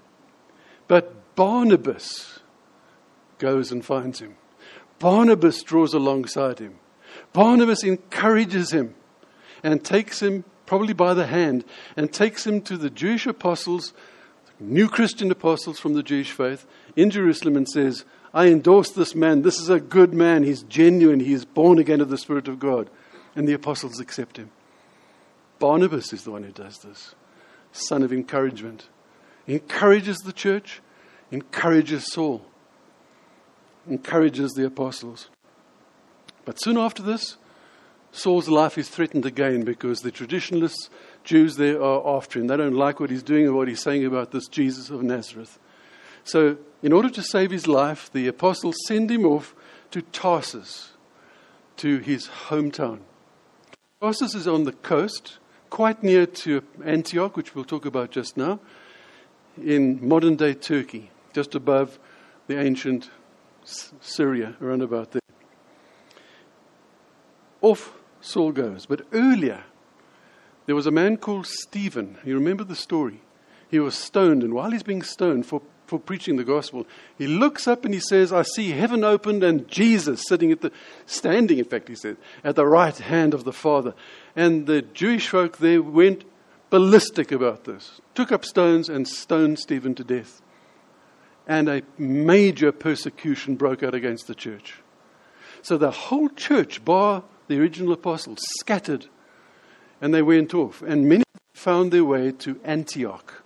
But 0.88 1.34
Barnabas 1.36 2.40
goes 3.38 3.72
and 3.72 3.84
finds 3.84 4.20
him. 4.20 4.36
Barnabas 4.98 5.62
draws 5.62 5.94
alongside 5.94 6.58
him. 6.58 6.74
Barnabas 7.32 7.84
encourages 7.84 8.72
him 8.72 8.94
and 9.62 9.82
takes 9.82 10.20
him 10.20 10.44
probably 10.70 10.94
by 10.94 11.14
the 11.14 11.26
hand, 11.26 11.64
and 11.96 12.12
takes 12.12 12.46
him 12.46 12.60
to 12.62 12.76
the 12.76 12.88
Jewish 12.88 13.26
apostles, 13.26 13.92
new 14.60 14.88
Christian 14.88 15.28
apostles 15.32 15.80
from 15.80 15.94
the 15.94 16.02
Jewish 16.04 16.30
faith, 16.30 16.64
in 16.94 17.10
Jerusalem 17.10 17.56
and 17.56 17.68
says, 17.68 18.04
I 18.32 18.46
endorse 18.46 18.92
this 18.92 19.12
man. 19.12 19.42
This 19.42 19.58
is 19.58 19.68
a 19.68 19.80
good 19.80 20.14
man. 20.14 20.44
He's 20.44 20.62
genuine. 20.62 21.18
He 21.18 21.32
is 21.32 21.44
born 21.44 21.80
again 21.80 22.00
of 22.00 22.08
the 22.08 22.16
Spirit 22.16 22.46
of 22.46 22.60
God. 22.60 22.88
And 23.34 23.48
the 23.48 23.52
apostles 23.52 23.98
accept 23.98 24.36
him. 24.36 24.52
Barnabas 25.58 26.12
is 26.12 26.22
the 26.22 26.30
one 26.30 26.44
who 26.44 26.52
does 26.52 26.78
this, 26.78 27.16
son 27.72 28.04
of 28.04 28.12
encouragement. 28.12 28.86
Encourages 29.48 30.18
the 30.18 30.32
church, 30.32 30.80
encourages 31.32 32.12
Saul, 32.12 32.46
encourages 33.88 34.52
the 34.52 34.66
apostles. 34.66 35.30
But 36.44 36.62
soon 36.62 36.78
after 36.78 37.02
this, 37.02 37.38
Saul's 38.12 38.48
life 38.48 38.76
is 38.76 38.88
threatened 38.88 39.24
again 39.24 39.62
because 39.62 40.00
the 40.00 40.10
traditionalists, 40.10 40.90
Jews 41.22 41.56
there, 41.56 41.82
are 41.82 42.16
after 42.16 42.40
him. 42.40 42.48
They 42.48 42.56
don't 42.56 42.74
like 42.74 42.98
what 42.98 43.10
he's 43.10 43.22
doing 43.22 43.46
or 43.46 43.52
what 43.52 43.68
he's 43.68 43.82
saying 43.82 44.04
about 44.04 44.32
this 44.32 44.48
Jesus 44.48 44.90
of 44.90 45.02
Nazareth. 45.02 45.58
So, 46.24 46.58
in 46.82 46.92
order 46.92 47.08
to 47.10 47.22
save 47.22 47.50
his 47.50 47.66
life, 47.66 48.10
the 48.12 48.26
apostles 48.26 48.76
send 48.86 49.10
him 49.10 49.24
off 49.24 49.54
to 49.90 50.02
Tarsus, 50.02 50.92
to 51.78 51.98
his 51.98 52.28
hometown. 52.48 53.00
Tarsus 54.00 54.34
is 54.34 54.48
on 54.48 54.64
the 54.64 54.72
coast, 54.72 55.38
quite 55.68 56.02
near 56.02 56.26
to 56.26 56.62
Antioch, 56.84 57.36
which 57.36 57.54
we'll 57.54 57.64
talk 57.64 57.86
about 57.86 58.10
just 58.10 58.36
now, 58.36 58.60
in 59.62 60.06
modern 60.06 60.36
day 60.36 60.54
Turkey, 60.54 61.10
just 61.32 61.54
above 61.54 61.98
the 62.46 62.58
ancient 62.58 63.10
Syria, 63.64 64.56
around 64.60 64.82
about 64.82 65.12
there. 65.12 65.19
Off 67.62 67.92
Saul 68.20 68.52
goes. 68.52 68.86
But 68.86 69.06
earlier, 69.12 69.64
there 70.66 70.74
was 70.74 70.86
a 70.86 70.90
man 70.90 71.16
called 71.16 71.46
Stephen. 71.46 72.18
You 72.24 72.34
remember 72.34 72.64
the 72.64 72.76
story? 72.76 73.20
He 73.70 73.78
was 73.78 73.94
stoned, 73.94 74.42
and 74.42 74.52
while 74.52 74.70
he's 74.72 74.82
being 74.82 75.02
stoned 75.02 75.46
for, 75.46 75.62
for 75.86 75.98
preaching 75.98 76.36
the 76.36 76.44
gospel, 76.44 76.86
he 77.16 77.26
looks 77.26 77.68
up 77.68 77.84
and 77.84 77.94
he 77.94 78.00
says, 78.00 78.32
I 78.32 78.42
see 78.42 78.70
heaven 78.70 79.04
opened 79.04 79.44
and 79.44 79.68
Jesus 79.68 80.24
sitting 80.26 80.50
at 80.50 80.60
the, 80.60 80.72
standing, 81.06 81.58
in 81.58 81.64
fact, 81.64 81.88
he 81.88 81.94
said, 81.94 82.16
at 82.42 82.56
the 82.56 82.66
right 82.66 82.96
hand 82.96 83.32
of 83.32 83.44
the 83.44 83.52
Father. 83.52 83.94
And 84.34 84.66
the 84.66 84.82
Jewish 84.82 85.28
folk 85.28 85.58
there 85.58 85.82
went 85.82 86.24
ballistic 86.68 87.30
about 87.30 87.64
this, 87.64 88.00
took 88.14 88.32
up 88.32 88.44
stones 88.44 88.88
and 88.88 89.06
stoned 89.06 89.58
Stephen 89.58 89.94
to 89.94 90.04
death. 90.04 90.42
And 91.46 91.68
a 91.68 91.82
major 91.98 92.70
persecution 92.70 93.56
broke 93.56 93.82
out 93.82 93.94
against 93.94 94.26
the 94.26 94.34
church. 94.34 94.76
So 95.62 95.76
the 95.76 95.90
whole 95.90 96.28
church, 96.28 96.84
bar 96.84 97.22
the 97.50 97.58
original 97.58 97.92
apostles, 97.92 98.38
scattered 98.60 99.06
and 100.00 100.14
they 100.14 100.22
went 100.22 100.54
off. 100.54 100.82
And 100.82 101.08
many 101.08 101.24
found 101.52 101.92
their 101.92 102.04
way 102.04 102.30
to 102.30 102.60
Antioch, 102.64 103.42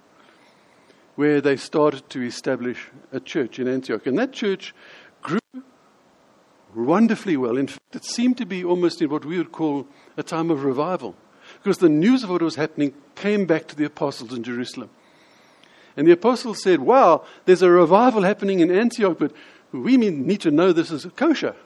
where 1.16 1.40
they 1.40 1.56
started 1.56 2.08
to 2.10 2.22
establish 2.22 2.90
a 3.12 3.18
church 3.18 3.58
in 3.58 3.66
Antioch. 3.66 4.06
And 4.06 4.18
that 4.18 4.32
church 4.32 4.74
grew 5.22 5.40
wonderfully 6.74 7.38
well. 7.38 7.56
In 7.56 7.66
fact, 7.66 7.96
it 7.96 8.04
seemed 8.04 8.36
to 8.38 8.44
be 8.44 8.62
almost 8.62 9.00
in 9.00 9.08
what 9.08 9.24
we 9.24 9.38
would 9.38 9.52
call 9.52 9.86
a 10.18 10.22
time 10.22 10.50
of 10.50 10.64
revival, 10.64 11.16
because 11.62 11.78
the 11.78 11.88
news 11.88 12.22
of 12.22 12.30
what 12.30 12.42
was 12.42 12.56
happening 12.56 12.92
came 13.14 13.46
back 13.46 13.66
to 13.68 13.74
the 13.74 13.86
apostles 13.86 14.34
in 14.34 14.42
Jerusalem. 14.42 14.90
And 15.96 16.06
the 16.06 16.12
apostles 16.12 16.62
said, 16.62 16.80
Wow, 16.80 17.24
there's 17.46 17.62
a 17.62 17.70
revival 17.70 18.22
happening 18.22 18.60
in 18.60 18.70
Antioch, 18.70 19.18
but 19.18 19.32
we 19.72 19.96
need 19.96 20.42
to 20.42 20.50
know 20.50 20.72
this 20.72 20.90
is 20.90 21.06
kosher. 21.16 21.56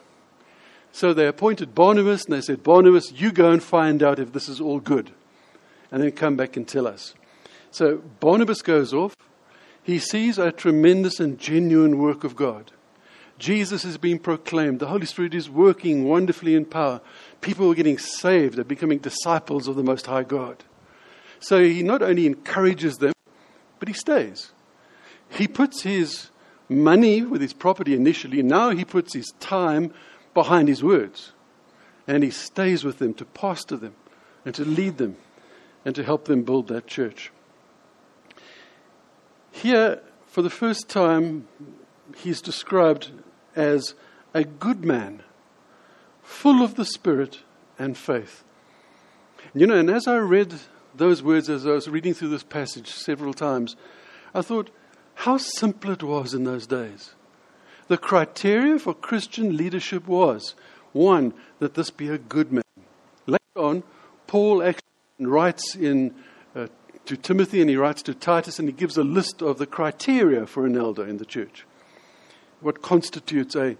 So 0.92 1.12
they 1.12 1.26
appointed 1.26 1.75
Barnabas 1.75 2.25
and 2.25 2.35
they 2.35 2.40
said, 2.40 2.62
Barnabas, 2.62 3.12
you 3.12 3.33
go 3.33 3.50
and 3.50 3.62
find 3.62 4.02
out 4.02 4.18
if 4.18 4.33
this 4.33 4.49
is 4.49 4.61
all 4.61 4.80
good. 4.80 5.11
And 5.90 6.02
then 6.02 6.12
come 6.12 6.37
back 6.37 6.57
and 6.57 6.66
tell 6.66 6.87
us. 6.87 7.14
So 7.71 7.99
Barnabas 8.21 8.62
goes 8.62 8.92
off. 8.92 9.16
He 9.83 9.99
sees 9.99 10.38
a 10.38 10.52
tremendous 10.52 11.21
and 11.21 11.38
genuine 11.38 11.99
work 11.99 12.25
of 12.25 12.37
God. 12.37 12.73
Jesus 13.38 13.85
is 13.85 13.97
being 13.97 14.18
proclaimed. 14.18 14.80
The 14.80 14.88
Holy 14.88 15.07
Spirit 15.07 15.33
is 15.35 15.49
working 15.49 16.04
wonderfully 16.04 16.54
in 16.54 16.64
power. 16.64 17.00
People 17.40 17.71
are 17.71 17.75
getting 17.75 17.99
saved. 17.99 18.57
They're 18.57 18.64
becoming 18.64 18.99
disciples 18.99 19.68
of 19.68 19.76
the 19.76 19.85
Most 19.85 20.07
High 20.07 20.25
God. 20.25 20.64
So 21.40 21.62
he 21.62 21.83
not 21.83 22.02
only 22.02 22.26
encourages 22.26 22.99
them, 22.99 23.12
but 23.78 23.88
he 23.88 23.95
stays. 23.95 24.50
He 25.30 25.47
puts 25.47 25.83
his 25.83 26.30
money 26.68 27.23
with 27.23 27.40
his 27.40 27.52
property 27.52 27.95
initially. 27.95 28.42
Now 28.42 28.71
he 28.71 28.85
puts 28.85 29.14
his 29.14 29.33
time 29.38 29.95
behind 30.38 30.68
his 30.68 30.85
words. 30.85 31.33
And 32.07 32.23
he 32.23 32.30
stays 32.30 32.85
with 32.85 32.99
them 33.00 33.12
to 33.14 33.25
pastor 33.25 33.76
them 33.76 33.97
and 34.45 34.54
to 34.54 34.64
lead 34.64 34.99
them 34.99 35.16
and 35.85 35.97
to 35.97 36.04
help 36.04 36.26
them 36.26 36.45
build 36.45 36.68
that 36.68 36.87
church. 36.87 37.33
Here, 39.50 40.00
for 40.28 40.42
the 40.42 40.57
first 40.62 40.88
time, 40.88 41.49
he's 42.16 42.40
described 42.40 43.11
as 43.57 43.97
a 44.33 44.45
good 44.45 44.85
man, 44.85 45.25
full 46.23 46.62
of 46.62 46.76
the 46.76 46.85
Spirit 46.85 47.40
and 47.76 47.99
faith. 47.99 48.45
You 49.52 49.66
know, 49.66 49.75
and 49.75 49.90
as 49.90 50.07
I 50.07 50.18
read 50.18 50.54
those 50.95 51.21
words, 51.21 51.50
as 51.50 51.66
I 51.66 51.73
was 51.73 51.88
reading 51.88 52.14
through 52.14 52.28
this 52.28 52.45
passage 52.45 52.90
several 52.90 53.35
times, 53.35 53.75
I 54.33 54.42
thought 54.42 54.71
how 55.14 55.38
simple 55.38 55.90
it 55.90 56.04
was 56.04 56.33
in 56.33 56.45
those 56.45 56.68
days. 56.68 57.16
The 57.88 57.99
criteria 57.99 58.78
for 58.78 58.95
Christian 58.95 59.57
leadership 59.57 60.07
was 60.07 60.54
one, 60.92 61.35
that 61.59 61.75
this 61.75 61.90
be 61.90 62.09
a 62.09 62.18
good 62.18 62.52
man. 62.52 62.62
Later 63.26 63.40
on, 63.57 63.83
Paul 64.26 64.62
actually 64.62 64.83
writes 65.21 65.75
in 65.75 66.14
uh, 66.54 66.68
to 67.07 67.16
Timothy 67.16 67.61
and 67.61 67.71
he 67.71 67.76
writes 67.76 68.02
to 68.02 68.14
Titus 68.14 68.59
and 68.59 68.68
he 68.68 68.73
gives 68.73 68.97
a 68.97 69.02
list 69.02 69.42
of 69.42 69.59
the 69.59 69.66
criteria 69.66 70.47
for 70.47 70.66
an 70.66 70.76
elder 70.76 71.07
in 71.07 71.16
the 71.16 71.25
church. 71.25 71.64
What 72.61 72.83
constitutes 72.83 73.57
a 73.57 73.76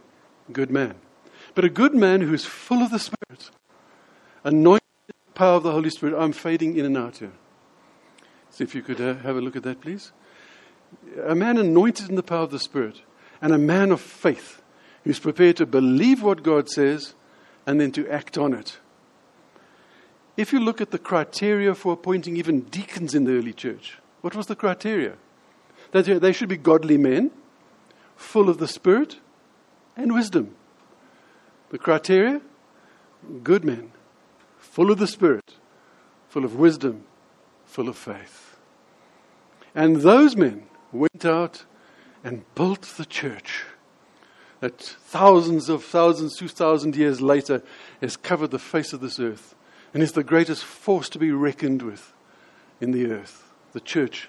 good 0.53 0.71
man. 0.71 0.95
But 1.55 1.65
a 1.65 1.71
good 1.71 1.95
man 1.95 2.23
who's 2.23 2.45
full 2.45 2.83
of 2.83 2.91
the 2.91 2.99
Spirit, 2.99 3.51
anointed 4.45 4.83
with 5.07 5.17
the 5.27 5.33
power 5.33 5.57
of 5.57 5.63
the 5.63 5.73
Holy 5.73 5.91
Spirit. 5.91 6.15
I'm 6.19 6.33
fading 6.33 6.77
in 6.77 6.87
and 6.87 6.97
out 6.97 7.19
here. 7.19 7.33
See 8.51 8.65
if 8.65 8.75
you 8.75 8.83
could 8.83 9.01
uh, 9.01 9.15
have 9.17 9.37
a 9.37 9.41
look 9.41 9.57
at 9.57 9.65
that, 9.65 9.81
please. 9.81 10.13
A 11.27 11.35
man 11.35 11.59
anointed 11.59 12.09
in 12.09 12.17
the 12.17 12.23
power 12.23 12.45
of 12.45 12.51
the 12.51 12.59
Spirit 12.59 13.03
and 13.41 13.53
a 13.53 13.59
man 13.59 13.91
of 13.93 14.01
faith 14.01 14.63
who's 15.05 15.19
prepared 15.19 15.57
to 15.57 15.67
believe 15.67 16.23
what 16.23 16.43
God 16.43 16.69
says 16.69 17.15
and 17.67 17.81
then 17.81 17.93
to 17.93 18.09
act 18.09 18.37
on 18.37 18.53
it. 18.53 18.79
If 20.37 20.53
you 20.53 20.61
look 20.61 20.81
at 20.81 20.91
the 20.91 20.99
criteria 20.99 21.75
for 21.75 21.93
appointing 21.93 22.37
even 22.37 22.61
deacons 22.61 23.15
in 23.15 23.25
the 23.25 23.33
early 23.33 23.53
church, 23.53 23.99
what 24.21 24.35
was 24.35 24.47
the 24.47 24.57
criteria? 24.57 25.15
That 25.93 26.05
they 26.05 26.33
should 26.33 26.49
be 26.49 26.57
godly 26.57 26.97
men, 26.97 27.31
full 28.17 28.49
of 28.49 28.59
the 28.59 28.69
Spirit 28.69 29.19
and 29.97 30.13
wisdom. 30.13 30.55
The 31.71 31.79
criteria? 31.79 32.41
Good 33.43 33.65
men, 33.65 33.93
full 34.59 34.91
of 34.91 34.99
the 34.99 35.07
Spirit, 35.07 35.55
full 36.29 36.45
of 36.45 36.55
wisdom, 36.55 37.05
full 37.65 37.89
of 37.89 37.97
faith. 37.97 38.57
And 39.75 39.97
those 39.97 40.37
men 40.37 40.65
went 40.93 41.25
out 41.25 41.65
and 42.25 42.45
built 42.55 42.83
the 42.97 43.05
church 43.05 43.65
that 44.61 44.81
thousands 44.81 45.69
of 45.69 45.85
thousands, 45.85 46.37
two 46.37 46.49
thousand 46.49 46.97
years 46.97 47.21
later 47.21 47.63
has 48.01 48.17
covered 48.17 48.51
the 48.51 48.59
face 48.59 48.93
of 48.93 49.01
this 49.01 49.21
earth 49.21 49.55
and 49.95 50.03
is 50.03 50.13
the 50.13 50.25
greatest 50.25 50.65
force 50.65 51.09
to 51.11 51.19
be 51.19 51.31
reckoned 51.31 51.83
with 51.83 52.13
in 52.81 52.91
the 52.91 53.11
earth, 53.11 53.51
the 53.73 53.81
church 53.81 54.29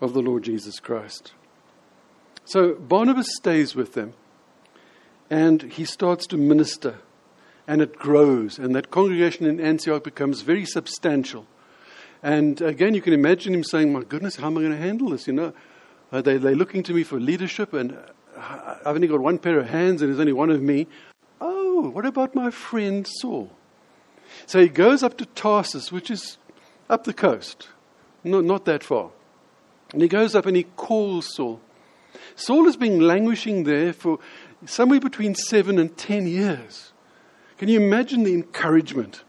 of 0.00 0.14
the 0.14 0.22
Lord 0.22 0.44
Jesus 0.44 0.78
Christ. 0.78 1.32
So 2.44 2.74
Barnabas 2.74 3.28
stays 3.36 3.74
with 3.74 3.94
them 3.94 4.14
and 5.30 5.62
he 5.62 5.84
starts 5.84 6.26
to 6.28 6.36
minister 6.36 6.98
and 7.66 7.80
it 7.80 7.98
grows 7.98 8.58
and 8.58 8.74
that 8.74 8.90
congregation 8.90 9.46
in 9.46 9.60
Antioch 9.60 10.04
becomes 10.04 10.42
very 10.42 10.66
substantial. 10.66 11.46
And 12.22 12.60
again, 12.60 12.94
you 12.94 13.02
can 13.02 13.12
imagine 13.12 13.54
him 13.54 13.64
saying, 13.64 13.92
My 13.92 14.02
goodness, 14.02 14.36
how 14.36 14.46
am 14.46 14.56
I 14.56 14.60
going 14.60 14.72
to 14.72 14.78
handle 14.78 15.10
this? 15.10 15.26
You 15.26 15.34
know, 15.34 15.52
uh, 16.14 16.22
they, 16.22 16.36
they're 16.36 16.54
looking 16.54 16.84
to 16.84 16.94
me 16.94 17.02
for 17.02 17.18
leadership, 17.18 17.72
and 17.72 17.98
I've 18.36 18.94
only 18.94 19.08
got 19.08 19.18
one 19.18 19.36
pair 19.36 19.58
of 19.58 19.68
hands, 19.68 20.00
and 20.00 20.08
there's 20.08 20.20
only 20.20 20.32
one 20.32 20.48
of 20.48 20.62
me. 20.62 20.86
Oh, 21.40 21.90
what 21.90 22.06
about 22.06 22.36
my 22.36 22.52
friend 22.52 23.04
Saul? 23.20 23.50
So 24.46 24.60
he 24.60 24.68
goes 24.68 25.02
up 25.02 25.18
to 25.18 25.26
Tarsus, 25.26 25.90
which 25.90 26.12
is 26.12 26.38
up 26.88 27.02
the 27.02 27.12
coast, 27.12 27.66
not, 28.22 28.44
not 28.44 28.64
that 28.64 28.84
far. 28.84 29.10
And 29.92 30.02
he 30.02 30.06
goes 30.08 30.36
up 30.36 30.46
and 30.46 30.56
he 30.56 30.62
calls 30.76 31.34
Saul. 31.34 31.60
Saul 32.36 32.64
has 32.66 32.76
been 32.76 33.00
languishing 33.00 33.64
there 33.64 33.92
for 33.92 34.20
somewhere 34.66 35.00
between 35.00 35.34
seven 35.34 35.80
and 35.80 35.96
ten 35.96 36.28
years. 36.28 36.92
Can 37.58 37.68
you 37.68 37.80
imagine 37.80 38.22
the 38.22 38.34
encouragement 38.34 39.24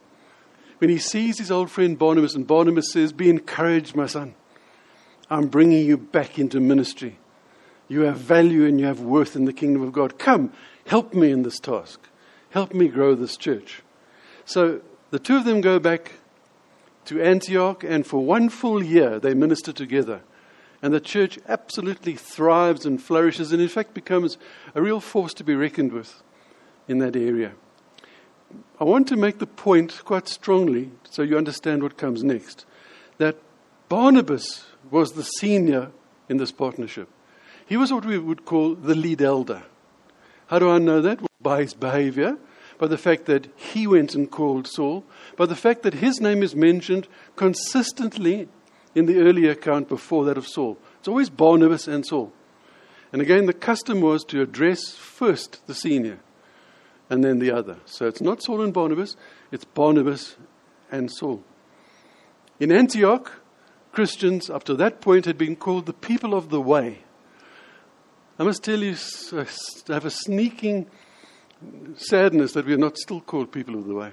when 0.77 0.92
he 0.92 1.00
sees 1.00 1.39
his 1.39 1.50
old 1.50 1.72
friend 1.72 1.98
Barnabas, 1.98 2.36
and 2.36 2.46
Barnabas 2.46 2.92
says, 2.92 3.12
Be 3.12 3.30
encouraged, 3.30 3.96
my 3.96 4.06
son. 4.06 4.36
I'm 5.29 5.48
bringing 5.48 5.86
you 5.86 5.98
back 5.98 6.38
into 6.38 6.60
ministry. 6.60 7.17
You 7.88 8.01
have 8.01 8.17
value 8.17 8.65
and 8.65 8.79
you 8.79 8.86
have 8.86 9.01
worth 9.01 9.36
in 9.36 9.46
the 9.46 9.53
kingdom 9.53 9.82
of 9.82 9.91
God. 9.91 10.17
Come, 10.17 10.51
help 10.86 11.13
me 11.13 11.32
in 11.32 11.44
this 11.44 11.60
task. 11.60 12.00
Help 12.50 12.74
me 12.74 12.88
grow 12.88 13.15
this 13.15 13.38
church. 13.38 13.82
So 14.46 14.82
the 15.12 15.20
two 15.20 15.36
of 15.38 15.46
them 15.46 15.62
go 15.62 15.79
back 15.79 16.13
to 17.05 17.22
Antioch, 17.22 17.84
and 17.84 18.05
for 18.05 18.25
one 18.25 18.50
full 18.50 18.84
year 18.84 19.20
they 19.20 19.34
minister 19.34 19.72
together. 19.72 20.22
And 20.82 20.94
the 20.94 21.00
church 21.00 21.39
absolutely 21.48 22.15
thrives 22.15 22.86
and 22.86 23.01
flourishes, 23.01 23.51
and 23.51 23.62
in 23.62 23.67
fact 23.67 23.94
becomes 23.94 24.38
a 24.74 24.82
real 24.82 25.00
force 25.00 25.34
to 25.36 25.44
be 25.44 25.55
reckoned 25.55 25.94
with 25.94 26.24
in 26.88 27.00
that 27.00 27.15
area. 27.15 27.53
I 28.79 28.84
want 28.84 29.08
to 29.10 29.15
make 29.15 29.39
the 29.39 29.48
point 29.48 30.03
quite 30.05 30.27
strongly 30.27 30.91
so 31.10 31.22
you 31.22 31.38
understand 31.38 31.82
what 31.84 31.98
comes 31.98 32.24
next 32.24 32.65
that 33.17 33.38
Barnabas 33.88 34.65
was 34.92 35.13
the 35.13 35.24
senior 35.24 35.92
in 36.30 36.38
this 36.38 36.51
partnership. 36.51 37.10
He 37.65 37.77
was 37.77 37.92
what 37.92 38.06
we 38.06 38.18
would 38.18 38.46
call 38.46 38.75
the 38.75 38.96
lead 38.96 39.22
elder. 39.22 39.63
How 40.48 40.60
do 40.60 40.70
I 40.70 40.77
know 40.77 41.01
that? 41.01 41.20
By 41.42 41.62
his 41.62 41.74
behavior, 41.74 42.38
by 42.77 42.88
the 42.88 42.98
fact 42.98 43.25
that 43.25 43.48
he 43.56 43.88
went 43.88 44.15
and 44.15 44.30
called 44.30 44.68
Saul, 44.68 45.04
by 45.36 45.46
the 45.46 45.56
fact 45.56 45.84
that 45.84 45.96
his 45.96 46.20
name 46.20 46.44
is 46.44 46.56
mentioned 46.56 47.08
consistently 47.36 48.48
in 48.94 49.06
the 49.06 49.20
early 49.20 49.48
account 49.48 49.89
before 49.89 50.25
that 50.25 50.38
of 50.38 50.48
Saul. 50.48 50.77
It's 51.00 51.08
always 51.08 51.30
Barnabas 51.30 51.88
and 51.88 52.06
Saul. 52.06 52.32
And 53.12 53.22
again, 53.22 53.46
the 53.46 53.54
custom 53.54 54.01
was 54.01 54.24
to 54.25 54.42
address 54.42 54.92
first 54.96 55.65
the 55.68 55.74
senior 55.74 56.20
and 57.10 57.24
then 57.24 57.39
the 57.39 57.51
other. 57.51 57.77
So 57.86 58.08
it's 58.08 58.22
not 58.22 58.42
Saul 58.42 58.62
and 58.62 58.74
Barnabas, 58.74 59.15
it's 59.51 59.65
Barnabas 59.65 60.36
and 60.92 61.12
Saul. 61.12 61.44
In 62.60 62.72
Antioch, 62.72 63.32
Christians 63.96 64.50
up 64.50 64.66
to 64.66 64.74
that 64.75 65.00
point 65.00 65.24
had 65.24 65.38
been 65.38 65.56
called 65.56 65.86
the 65.86 65.94
people 65.94 66.34
of 66.34 66.50
the 66.50 66.60
way. 66.60 67.00
I 68.38 68.44
must 68.44 68.62
tell 68.62 68.80
you, 68.80 68.94
I 69.32 69.46
have 69.94 70.04
a 70.04 70.10
sneaking 70.10 70.88
sadness 71.96 72.52
that 72.52 72.66
we 72.66 72.74
are 72.74 72.78
not 72.78 72.98
still 72.98 73.22
called 73.22 73.54
people 73.54 73.75
of 73.75 73.88
the 73.88 73.96
way. 73.96 74.12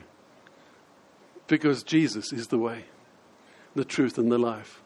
Because 1.48 1.82
Jesus 1.82 2.32
is 2.32 2.46
the 2.46 2.58
way, 2.58 2.84
the 3.74 3.84
truth, 3.84 4.18
and 4.18 4.30
the 4.30 4.38
life. 4.38 4.80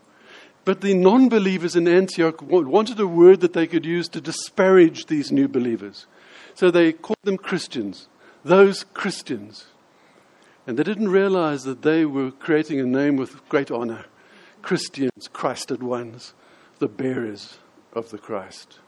But 0.64 0.80
the 0.80 0.94
non 0.94 1.28
believers 1.28 1.76
in 1.76 1.86
Antioch 1.86 2.40
wanted 2.40 2.98
a 2.98 3.06
word 3.06 3.40
that 3.42 3.52
they 3.52 3.66
could 3.66 3.84
use 3.84 4.08
to 4.08 4.20
disparage 4.22 5.06
these 5.06 5.30
new 5.30 5.46
believers. 5.46 6.06
So 6.54 6.70
they 6.70 6.94
called 6.94 7.18
them 7.22 7.36
Christians, 7.36 8.08
those 8.46 8.82
Christians. 8.82 9.66
And 10.66 10.78
they 10.78 10.84
didn't 10.84 11.10
realize 11.10 11.64
that 11.64 11.82
they 11.82 12.06
were 12.06 12.30
creating 12.30 12.80
a 12.80 12.86
name 12.86 13.16
with 13.16 13.46
great 13.50 13.70
honor. 13.70 14.06
Christians, 14.66 15.28
Christed 15.32 15.80
ones, 15.80 16.34
the 16.80 16.88
bearers 16.88 17.58
of 17.92 18.10
the 18.10 18.18
Christ. 18.18 18.80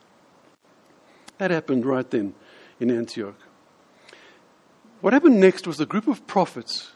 That 1.39 1.53
happened 1.53 1.87
right 1.87 2.11
then 2.11 2.35
in 2.81 2.91
Antioch. 2.91 3.37
What 5.03 5.13
happened 5.13 5.39
next 5.39 5.69
was 5.69 5.79
a 5.79 5.87
group 5.87 6.09
of 6.09 6.27
prophets 6.27 6.91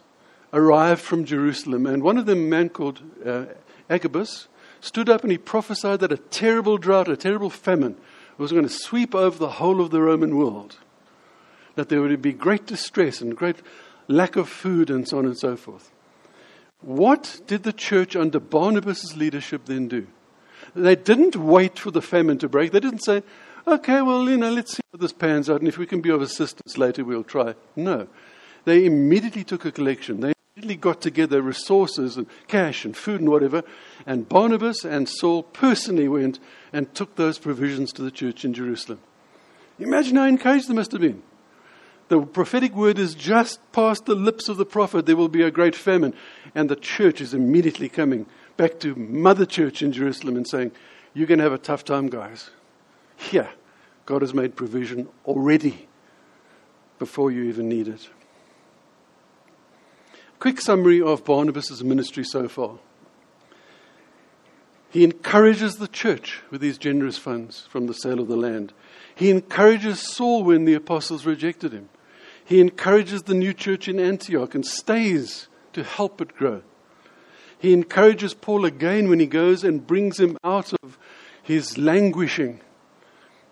arrived 0.52 1.00
from 1.00 1.24
Jerusalem, 1.24 1.86
and 1.86 2.02
one 2.02 2.18
of 2.18 2.26
them, 2.26 2.40
a 2.40 2.48
man 2.48 2.70
called 2.70 3.02
uh, 3.24 3.44
Agabus, 3.88 4.48
stood 4.80 5.08
up 5.08 5.22
and 5.22 5.30
he 5.30 5.38
prophesied 5.38 6.00
that 6.00 6.10
a 6.10 6.16
terrible 6.16 6.76
drought, 6.76 7.06
a 7.06 7.16
terrible 7.16 7.50
famine, 7.50 7.96
was 8.36 8.50
going 8.50 8.64
to 8.66 8.68
sweep 8.68 9.14
over 9.14 9.38
the 9.38 9.48
whole 9.60 9.80
of 9.80 9.92
the 9.92 10.02
Roman 10.02 10.36
world. 10.36 10.78
That 11.76 11.88
there 11.88 12.02
would 12.02 12.20
be 12.20 12.32
great 12.32 12.66
distress 12.66 13.20
and 13.20 13.36
great 13.36 13.62
lack 14.08 14.34
of 14.34 14.48
food 14.48 14.90
and 14.90 15.06
so 15.08 15.18
on 15.18 15.26
and 15.26 15.38
so 15.38 15.54
forth. 15.56 15.92
What 16.82 17.40
did 17.46 17.62
the 17.62 17.72
church 17.72 18.16
under 18.16 18.40
Barnabas' 18.40 19.16
leadership 19.16 19.66
then 19.66 19.88
do? 19.88 20.06
They 20.74 20.96
didn't 20.96 21.36
wait 21.36 21.78
for 21.78 21.90
the 21.90 22.02
famine 22.02 22.38
to 22.38 22.48
break. 22.48 22.72
They 22.72 22.80
didn't 22.80 23.04
say, 23.04 23.22
okay, 23.66 24.02
well, 24.02 24.28
you 24.28 24.36
know, 24.36 24.50
let's 24.50 24.76
see 24.76 24.82
how 24.92 24.98
this 24.98 25.12
pans 25.12 25.48
out, 25.48 25.60
and 25.60 25.68
if 25.68 25.78
we 25.78 25.86
can 25.86 26.00
be 26.00 26.10
of 26.10 26.22
assistance 26.22 26.76
later, 26.76 27.04
we'll 27.04 27.24
try. 27.24 27.54
No. 27.76 28.08
They 28.64 28.84
immediately 28.84 29.44
took 29.44 29.64
a 29.64 29.72
collection. 29.72 30.20
They 30.20 30.32
immediately 30.56 30.76
got 30.76 31.00
together 31.00 31.40
resources 31.42 32.16
and 32.16 32.26
cash 32.48 32.84
and 32.84 32.96
food 32.96 33.20
and 33.20 33.30
whatever, 33.30 33.62
and 34.06 34.28
Barnabas 34.28 34.84
and 34.84 35.08
Saul 35.08 35.42
personally 35.42 36.08
went 36.08 36.38
and 36.72 36.92
took 36.94 37.16
those 37.16 37.38
provisions 37.38 37.92
to 37.92 38.02
the 38.02 38.10
church 38.10 38.44
in 38.44 38.54
Jerusalem. 38.54 39.00
Imagine 39.78 40.16
how 40.16 40.24
encouraged 40.24 40.68
they 40.68 40.74
must 40.74 40.92
have 40.92 41.00
been. 41.00 41.22
The 42.12 42.20
prophetic 42.20 42.74
word 42.74 42.98
is 42.98 43.14
just 43.14 43.58
past 43.72 44.04
the 44.04 44.14
lips 44.14 44.50
of 44.50 44.58
the 44.58 44.66
prophet. 44.66 45.06
There 45.06 45.16
will 45.16 45.30
be 45.30 45.40
a 45.40 45.50
great 45.50 45.74
famine. 45.74 46.12
And 46.54 46.68
the 46.68 46.76
church 46.76 47.22
is 47.22 47.32
immediately 47.32 47.88
coming 47.88 48.26
back 48.58 48.80
to 48.80 48.94
Mother 48.94 49.46
Church 49.46 49.80
in 49.80 49.92
Jerusalem 49.92 50.36
and 50.36 50.46
saying, 50.46 50.72
You're 51.14 51.26
going 51.26 51.38
to 51.38 51.44
have 51.44 51.54
a 51.54 51.58
tough 51.58 51.86
time, 51.86 52.10
guys. 52.10 52.50
Here, 53.16 53.48
God 54.04 54.20
has 54.20 54.34
made 54.34 54.56
provision 54.56 55.08
already 55.24 55.88
before 56.98 57.30
you 57.30 57.44
even 57.44 57.70
need 57.70 57.88
it. 57.88 58.10
Quick 60.38 60.60
summary 60.60 61.00
of 61.00 61.24
Barnabas' 61.24 61.82
ministry 61.82 62.24
so 62.24 62.46
far. 62.46 62.78
He 64.90 65.02
encourages 65.02 65.76
the 65.76 65.88
church 65.88 66.42
with 66.50 66.60
these 66.60 66.76
generous 66.76 67.16
funds 67.16 67.66
from 67.70 67.86
the 67.86 67.94
sale 67.94 68.20
of 68.20 68.28
the 68.28 68.36
land. 68.36 68.74
He 69.14 69.30
encourages 69.30 69.98
Saul 70.14 70.44
when 70.44 70.66
the 70.66 70.74
apostles 70.74 71.24
rejected 71.24 71.72
him. 71.72 71.88
He 72.52 72.60
encourages 72.60 73.22
the 73.22 73.32
new 73.32 73.54
church 73.54 73.88
in 73.88 73.98
Antioch 73.98 74.54
and 74.54 74.66
stays 74.66 75.48
to 75.72 75.82
help 75.82 76.20
it 76.20 76.36
grow. 76.36 76.60
He 77.58 77.72
encourages 77.72 78.34
Paul 78.34 78.66
again 78.66 79.08
when 79.08 79.20
he 79.20 79.26
goes 79.26 79.64
and 79.64 79.86
brings 79.86 80.20
him 80.20 80.36
out 80.44 80.74
of 80.82 80.98
his 81.42 81.78
languishing 81.78 82.60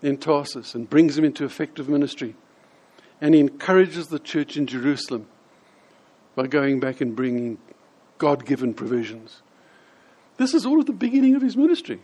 in 0.03 0.19
Tarsus 0.19 0.75
and 0.75 0.91
brings 0.91 1.17
him 1.17 1.25
into 1.25 1.47
effective 1.47 1.89
ministry. 1.89 2.37
And 3.23 3.35
he 3.35 3.41
encourages 3.41 4.09
the 4.09 4.19
church 4.19 4.59
in 4.59 4.67
Jerusalem 4.67 5.29
by 6.35 6.47
going 6.47 6.79
back 6.79 7.01
and 7.01 7.17
bringing 7.17 7.57
God 8.19 8.45
given 8.45 8.75
provisions. 8.75 9.41
This 10.37 10.53
is 10.53 10.67
all 10.67 10.79
at 10.79 10.85
the 10.85 10.93
beginning 10.93 11.35
of 11.35 11.41
his 11.41 11.57
ministry. 11.57 12.03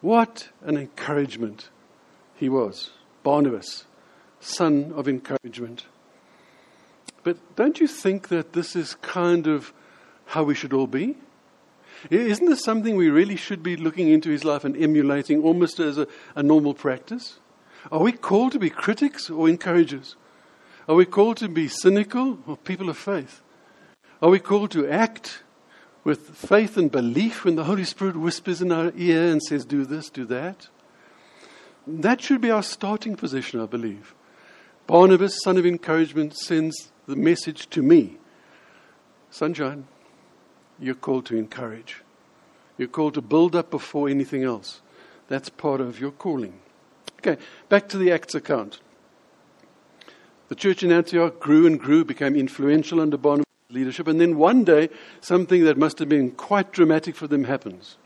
What 0.00 0.48
an 0.62 0.78
encouragement 0.78 1.68
he 2.34 2.48
was. 2.48 2.88
Barnabas 3.22 3.84
son 4.44 4.92
of 4.94 5.08
encouragement. 5.08 5.86
But 7.22 7.38
don't 7.56 7.80
you 7.80 7.86
think 7.86 8.28
that 8.28 8.52
this 8.52 8.76
is 8.76 8.94
kind 8.96 9.46
of 9.46 9.72
how 10.26 10.44
we 10.44 10.54
should 10.54 10.72
all 10.72 10.86
be? 10.86 11.16
Isn't 12.10 12.46
this 12.46 12.62
something 12.62 12.96
we 12.96 13.08
really 13.08 13.36
should 13.36 13.62
be 13.62 13.76
looking 13.76 14.08
into 14.08 14.28
his 14.28 14.44
life 14.44 14.64
and 14.64 14.76
emulating 14.76 15.42
almost 15.42 15.80
as 15.80 15.96
a, 15.96 16.06
a 16.34 16.42
normal 16.42 16.74
practice? 16.74 17.38
Are 17.90 18.00
we 18.00 18.12
called 18.12 18.52
to 18.52 18.58
be 18.58 18.70
critics 18.70 19.30
or 19.30 19.48
encouragers? 19.48 20.16
Are 20.86 20.94
we 20.94 21.06
called 21.06 21.38
to 21.38 21.48
be 21.48 21.68
cynical 21.68 22.38
or 22.46 22.58
people 22.58 22.90
of 22.90 22.98
faith? 22.98 23.40
Are 24.20 24.30
we 24.30 24.38
called 24.38 24.70
to 24.72 24.88
act 24.88 25.42
with 26.02 26.36
faith 26.36 26.76
and 26.76 26.90
belief 26.90 27.44
when 27.44 27.56
the 27.56 27.64
Holy 27.64 27.84
Spirit 27.84 28.16
whispers 28.16 28.60
in 28.60 28.70
our 28.70 28.92
ear 28.96 29.30
and 29.30 29.42
says, 29.42 29.64
Do 29.64 29.86
this, 29.86 30.10
do 30.10 30.26
that? 30.26 30.68
That 31.86 32.20
should 32.20 32.42
be 32.42 32.50
our 32.50 32.62
starting 32.62 33.16
position, 33.16 33.60
I 33.60 33.66
believe. 33.66 34.14
Barnabas, 34.86 35.38
son 35.42 35.56
of 35.56 35.66
encouragement, 35.66 36.36
sends 36.36 36.92
the 37.06 37.16
message 37.16 37.68
to 37.70 37.82
me 37.82 38.18
Sunshine, 39.34 39.88
you're 40.78 40.94
called 40.94 41.26
to 41.26 41.36
encourage. 41.36 42.02
You're 42.78 42.86
called 42.86 43.14
to 43.14 43.20
build 43.20 43.56
up 43.56 43.68
before 43.68 44.08
anything 44.08 44.44
else. 44.44 44.80
That's 45.26 45.48
part 45.48 45.80
of 45.80 45.98
your 45.98 46.12
calling. 46.12 46.60
Okay, 47.18 47.42
back 47.68 47.88
to 47.88 47.98
the 47.98 48.12
Acts 48.12 48.36
account. 48.36 48.78
The 50.48 50.54
church 50.54 50.84
in 50.84 50.92
Antioch 50.92 51.40
grew 51.40 51.66
and 51.66 51.80
grew, 51.80 52.04
became 52.04 52.36
influential 52.36 53.00
under 53.00 53.16
Barnabas' 53.16 53.46
leadership, 53.70 54.06
and 54.06 54.20
then 54.20 54.36
one 54.36 54.62
day, 54.62 54.88
something 55.20 55.64
that 55.64 55.78
must 55.78 55.98
have 55.98 56.08
been 56.08 56.30
quite 56.30 56.70
dramatic 56.70 57.16
for 57.16 57.26
them 57.26 57.42
happens. 57.42 57.96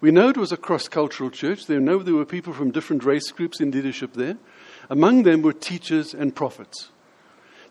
We 0.00 0.12
know 0.12 0.28
it 0.28 0.36
was 0.36 0.52
a 0.52 0.56
cross 0.56 0.86
cultural 0.86 1.30
church. 1.30 1.66
They 1.66 1.78
know 1.78 1.98
there 1.98 2.14
were 2.14 2.24
people 2.24 2.52
from 2.52 2.70
different 2.70 3.02
race 3.02 3.32
groups 3.32 3.60
in 3.60 3.72
leadership 3.72 4.12
there. 4.12 4.36
Among 4.90 5.22
them 5.22 5.42
were 5.42 5.52
teachers 5.52 6.14
and 6.14 6.34
prophets. 6.34 6.90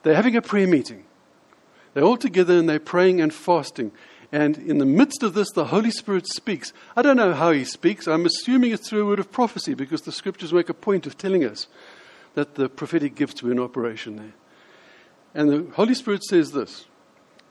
They're 0.03 0.15
having 0.15 0.35
a 0.35 0.41
prayer 0.41 0.67
meeting. 0.67 1.05
They're 1.93 2.03
all 2.03 2.17
together 2.17 2.57
and 2.57 2.69
they're 2.69 2.79
praying 2.79 3.21
and 3.21 3.33
fasting. 3.33 3.91
And 4.31 4.57
in 4.57 4.77
the 4.77 4.85
midst 4.85 5.23
of 5.23 5.33
this, 5.33 5.51
the 5.51 5.65
Holy 5.65 5.91
Spirit 5.91 6.25
speaks. 6.25 6.71
I 6.95 7.01
don't 7.01 7.17
know 7.17 7.33
how 7.33 7.51
he 7.51 7.65
speaks. 7.65 8.07
I'm 8.07 8.25
assuming 8.25 8.71
it's 8.71 8.87
through 8.87 9.03
a 9.03 9.05
word 9.05 9.19
of 9.19 9.31
prophecy 9.31 9.73
because 9.73 10.03
the 10.03 10.11
scriptures 10.11 10.53
make 10.53 10.69
a 10.69 10.73
point 10.73 11.05
of 11.05 11.17
telling 11.17 11.43
us 11.43 11.67
that 12.33 12.55
the 12.55 12.69
prophetic 12.69 13.15
gifts 13.15 13.43
were 13.43 13.51
in 13.51 13.59
operation 13.59 14.15
there. 14.15 14.33
And 15.33 15.49
the 15.49 15.73
Holy 15.75 15.93
Spirit 15.93 16.23
says 16.23 16.51
this 16.51 16.85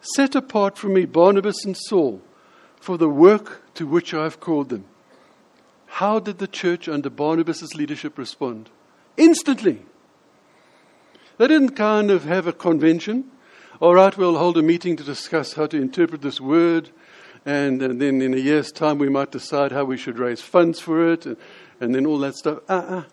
Set 0.00 0.34
apart 0.34 0.78
from 0.78 0.94
me 0.94 1.04
Barnabas 1.04 1.64
and 1.64 1.76
Saul 1.76 2.22
for 2.80 2.96
the 2.96 3.08
work 3.08 3.62
to 3.74 3.86
which 3.86 4.14
I 4.14 4.24
have 4.24 4.40
called 4.40 4.70
them. 4.70 4.86
How 5.86 6.18
did 6.18 6.38
the 6.38 6.46
church 6.46 6.88
under 6.88 7.10
Barnabas' 7.10 7.74
leadership 7.74 8.16
respond? 8.16 8.70
Instantly. 9.16 9.82
They 11.38 11.48
didn't 11.48 11.70
kind 11.70 12.10
of 12.10 12.24
have 12.24 12.46
a 12.46 12.52
convention. 12.52 13.30
All 13.80 13.94
right, 13.94 14.16
we'll 14.16 14.36
hold 14.36 14.58
a 14.58 14.62
meeting 14.62 14.96
to 14.96 15.04
discuss 15.04 15.54
how 15.54 15.66
to 15.66 15.76
interpret 15.76 16.20
this 16.20 16.40
word. 16.40 16.90
And, 17.46 17.80
and 17.80 18.00
then 18.00 18.20
in 18.20 18.34
a 18.34 18.38
year's 18.38 18.70
time, 18.70 18.98
we 18.98 19.08
might 19.08 19.32
decide 19.32 19.72
how 19.72 19.84
we 19.84 19.96
should 19.96 20.18
raise 20.18 20.42
funds 20.42 20.80
for 20.80 21.12
it. 21.12 21.24
And, 21.24 21.36
and 21.80 21.94
then 21.94 22.04
all 22.04 22.18
that 22.18 22.34
stuff. 22.34 22.58
Uh-uh. 22.68 23.04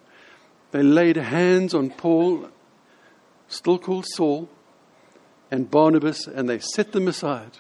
They 0.72 0.84
laid 0.84 1.16
hands 1.16 1.74
on 1.74 1.92
Paul, 1.92 2.50
still 3.48 3.80
called 3.80 4.06
Saul, 4.06 4.50
and 5.50 5.72
Barnabas, 5.72 6.28
and 6.28 6.50
they 6.50 6.60
set 6.60 6.92
them 6.92 7.08
aside. 7.08 7.60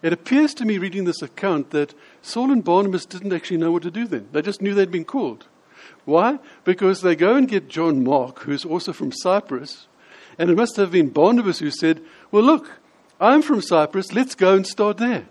It 0.00 0.12
appears 0.12 0.54
to 0.54 0.64
me, 0.64 0.78
reading 0.78 1.04
this 1.04 1.22
account, 1.22 1.70
that 1.70 1.92
Saul 2.22 2.52
and 2.52 2.62
Barnabas 2.62 3.04
didn't 3.04 3.32
actually 3.32 3.56
know 3.56 3.72
what 3.72 3.82
to 3.82 3.90
do 3.90 4.06
then. 4.06 4.28
They 4.30 4.42
just 4.42 4.62
knew 4.62 4.74
they'd 4.74 4.92
been 4.92 5.04
called. 5.04 5.47
Why? 6.08 6.38
Because 6.64 7.02
they 7.02 7.14
go 7.14 7.34
and 7.34 7.46
get 7.46 7.68
John 7.68 8.02
Mark, 8.02 8.38
who's 8.38 8.64
also 8.64 8.94
from 8.94 9.12
Cyprus, 9.12 9.88
and 10.38 10.48
it 10.48 10.56
must 10.56 10.76
have 10.76 10.90
been 10.90 11.10
Barnabas 11.10 11.58
who 11.58 11.70
said, 11.70 12.00
Well, 12.30 12.44
look, 12.44 12.80
I'm 13.20 13.42
from 13.42 13.60
Cyprus, 13.60 14.14
let's 14.14 14.34
go 14.34 14.56
and 14.56 14.66
start 14.66 14.96
there. 14.96 15.26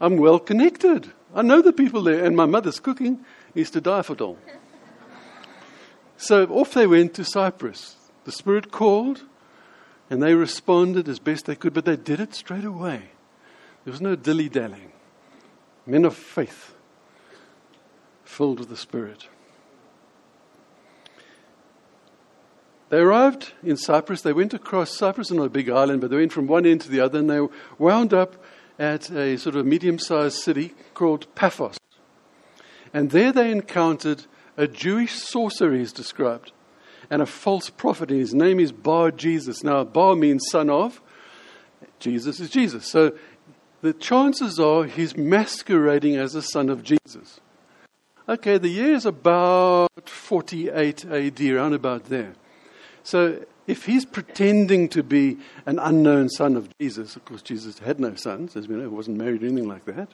I'm 0.00 0.16
well 0.16 0.38
connected. 0.38 1.12
I 1.34 1.42
know 1.42 1.60
the 1.60 1.74
people 1.74 2.02
there, 2.02 2.24
and 2.24 2.34
my 2.34 2.46
mother's 2.46 2.80
cooking 2.80 3.22
is 3.54 3.70
to 3.72 3.82
die 3.82 4.00
for 4.00 4.14
so 6.16 6.46
off 6.46 6.72
they 6.72 6.86
went 6.86 7.12
to 7.12 7.22
Cyprus. 7.22 7.96
The 8.24 8.32
Spirit 8.32 8.72
called, 8.72 9.24
and 10.08 10.22
they 10.22 10.32
responded 10.32 11.06
as 11.06 11.18
best 11.18 11.44
they 11.44 11.54
could, 11.54 11.74
but 11.74 11.84
they 11.84 11.96
did 11.96 12.18
it 12.18 12.34
straight 12.34 12.64
away. 12.64 13.10
There 13.84 13.92
was 13.92 14.00
no 14.00 14.16
dilly 14.16 14.48
dallying. 14.48 14.92
Men 15.84 16.06
of 16.06 16.16
faith, 16.16 16.74
filled 18.24 18.60
with 18.60 18.70
the 18.70 18.76
Spirit. 18.78 19.28
They 22.90 22.98
arrived 22.98 23.52
in 23.62 23.76
Cyprus. 23.76 24.22
They 24.22 24.32
went 24.32 24.54
across 24.54 24.96
Cyprus, 24.96 25.30
not 25.30 25.44
a 25.44 25.50
big 25.50 25.68
island, 25.68 26.00
but 26.00 26.10
they 26.10 26.16
went 26.16 26.32
from 26.32 26.46
one 26.46 26.64
end 26.64 26.80
to 26.82 26.90
the 26.90 27.00
other, 27.00 27.18
and 27.18 27.28
they 27.28 27.40
wound 27.78 28.14
up 28.14 28.42
at 28.78 29.10
a 29.10 29.36
sort 29.36 29.56
of 29.56 29.66
medium 29.66 29.98
sized 29.98 30.38
city 30.38 30.74
called 30.94 31.26
Paphos. 31.34 31.76
And 32.94 33.10
there 33.10 33.32
they 33.32 33.50
encountered 33.50 34.24
a 34.56 34.66
Jewish 34.66 35.12
sorcerer, 35.12 35.74
is 35.74 35.92
described, 35.92 36.52
and 37.10 37.20
a 37.20 37.26
false 37.26 37.70
prophet. 37.70 38.10
and 38.10 38.20
His 38.20 38.34
name 38.34 38.58
is 38.58 38.72
Bar 38.72 39.10
Jesus. 39.10 39.62
Now, 39.62 39.84
Bar 39.84 40.16
means 40.16 40.46
son 40.50 40.70
of. 40.70 41.00
Jesus 42.00 42.40
is 42.40 42.50
Jesus. 42.50 42.86
So 42.86 43.12
the 43.82 43.92
chances 43.92 44.58
are 44.58 44.84
he's 44.84 45.16
masquerading 45.16 46.16
as 46.16 46.34
a 46.34 46.42
son 46.42 46.68
of 46.68 46.82
Jesus. 46.82 47.40
Okay, 48.28 48.58
the 48.58 48.68
year 48.68 48.94
is 48.94 49.06
about 49.06 50.08
48 50.08 51.04
AD, 51.06 51.40
around 51.40 51.74
about 51.74 52.04
there. 52.04 52.34
So 53.08 53.42
if 53.66 53.86
he's 53.86 54.04
pretending 54.04 54.90
to 54.90 55.02
be 55.02 55.38
an 55.64 55.78
unknown 55.78 56.28
son 56.28 56.56
of 56.56 56.68
Jesus, 56.78 57.16
of 57.16 57.24
course, 57.24 57.40
Jesus 57.40 57.78
had 57.78 57.98
no 57.98 58.14
sons, 58.16 58.54
as 58.54 58.68
we 58.68 58.74
know, 58.74 58.82
he 58.82 58.88
wasn't 58.88 59.16
married 59.16 59.42
or 59.42 59.46
anything 59.46 59.66
like 59.66 59.86
that. 59.86 60.10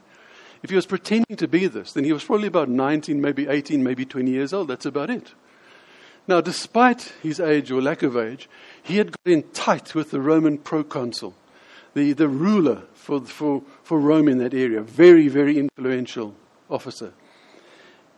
If 0.62 0.70
he 0.70 0.76
was 0.76 0.87
pretending 0.87 1.37
to 1.38 1.48
be 1.48 1.66
this, 1.66 1.92
then 1.92 2.04
he 2.04 2.12
was 2.12 2.22
probably 2.22 2.46
about 2.46 2.68
19, 2.68 3.20
maybe 3.20 3.48
18, 3.48 3.83
maybe 3.83 4.04
20 4.04 4.30
years 4.30 4.52
old. 4.52 4.68
That's 4.68 4.87
about 4.87 5.11
it. 5.11 5.33
Now, 6.28 6.40
despite 6.40 7.12
his 7.20 7.40
age 7.40 7.72
or 7.72 7.83
lack 7.83 8.04
of 8.04 8.16
age, 8.16 8.48
he 8.85 8.98
had 8.98 9.11
got 9.11 9.33
in 9.33 9.42
tight 9.50 9.96
with 9.96 10.12
the 10.12 10.20
Roman 10.20 10.57
proconsul. 10.57 11.35
the, 11.94 12.12
the 12.12 12.28
ruler 12.28 12.85
for, 12.92 13.22
for, 13.22 13.64
for 13.83 13.98
Rome 13.98 14.28
in 14.28 14.38
that 14.38 14.54
area, 14.54 14.83
very, 14.83 15.26
very 15.26 15.59
influential 15.59 16.37
officer. 16.70 17.12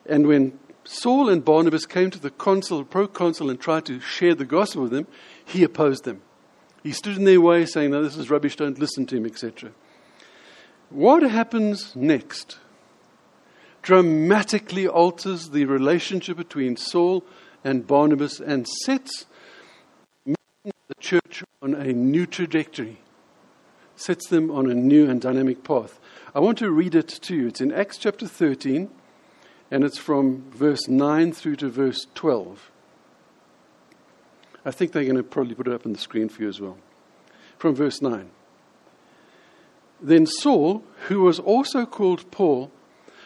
And 0.05 0.27
when 0.27 0.59
Saul 0.87 1.29
and 1.29 1.44
Barnabas 1.44 1.85
came 1.85 2.11
to 2.12 2.18
the 2.18 2.31
consul, 2.31 2.85
proconsul, 2.85 3.51
and 3.51 3.61
tried 3.61 3.85
to 3.87 3.99
share 4.01 4.35
the 4.35 4.44
gospel 4.44 4.83
with 4.83 4.92
them, 4.92 5.09
he 5.44 5.64
opposed 5.64 6.05
them. 6.05 6.22
He 6.83 6.92
stood 6.92 7.16
in 7.16 7.25
their 7.25 7.40
way, 7.40 7.66
saying, 7.66 7.90
No, 7.90 8.03
this 8.03 8.16
is 8.16 8.31
rubbish, 8.31 8.55
don't 8.55 8.79
listen 8.79 9.07
to 9.07 9.16
him, 9.16 9.27
etc. 9.27 9.72
What 10.90 11.22
happens 11.25 11.96
next 11.96 12.59
dramatically 13.83 14.87
alters 14.87 15.51
the 15.51 15.64
relationship 15.64 16.37
between 16.37 16.77
Saul 16.77 17.25
and 17.64 17.87
Barnabas 17.87 18.40
and 18.40 18.66
sets 18.85 19.27
the 20.25 20.35
church 21.01 21.42
on 21.62 21.75
a 21.75 21.92
new 21.92 22.27
trajectory, 22.27 22.99
sets 23.96 24.29
them 24.29 24.51
on 24.53 24.70
a 24.70 24.75
new 24.75 25.11
and 25.11 25.20
dynamic 25.20 25.64
path. 25.64 25.99
I 26.35 26.40
want 26.40 26.59
to 26.59 26.70
read 26.70 26.94
it 26.94 27.09
to 27.09 27.35
you. 27.35 27.49
It's 27.49 27.61
in 27.61 27.72
Acts 27.72 27.99
chapter 27.99 28.29
13, 28.29 28.88
and 29.71 29.85
it's 29.85 29.99
from 29.99 30.51
verse 30.51 30.89
9 30.89 31.33
through 31.33 31.57
to 31.57 31.69
verse 31.69 32.07
12. 32.15 32.71
I 34.65 34.71
think 34.71 34.93
they're 34.93 35.05
going 35.05 35.17
to 35.17 35.23
probably 35.23 35.55
put 35.55 35.69
it 35.69 35.73
up 35.73 35.87
on 35.87 35.93
the 35.93 35.99
screen 35.99 36.29
for 36.29 36.43
you 36.43 36.49
as 36.49 36.61
well. 36.61 36.77
From 37.59 37.75
verse 37.75 38.03
9. 38.03 38.31
Then 40.01 40.27
Saul, 40.27 40.83
who 41.09 41.23
was 41.23 41.39
also 41.39 41.87
called 41.87 42.31
Paul, 42.31 42.71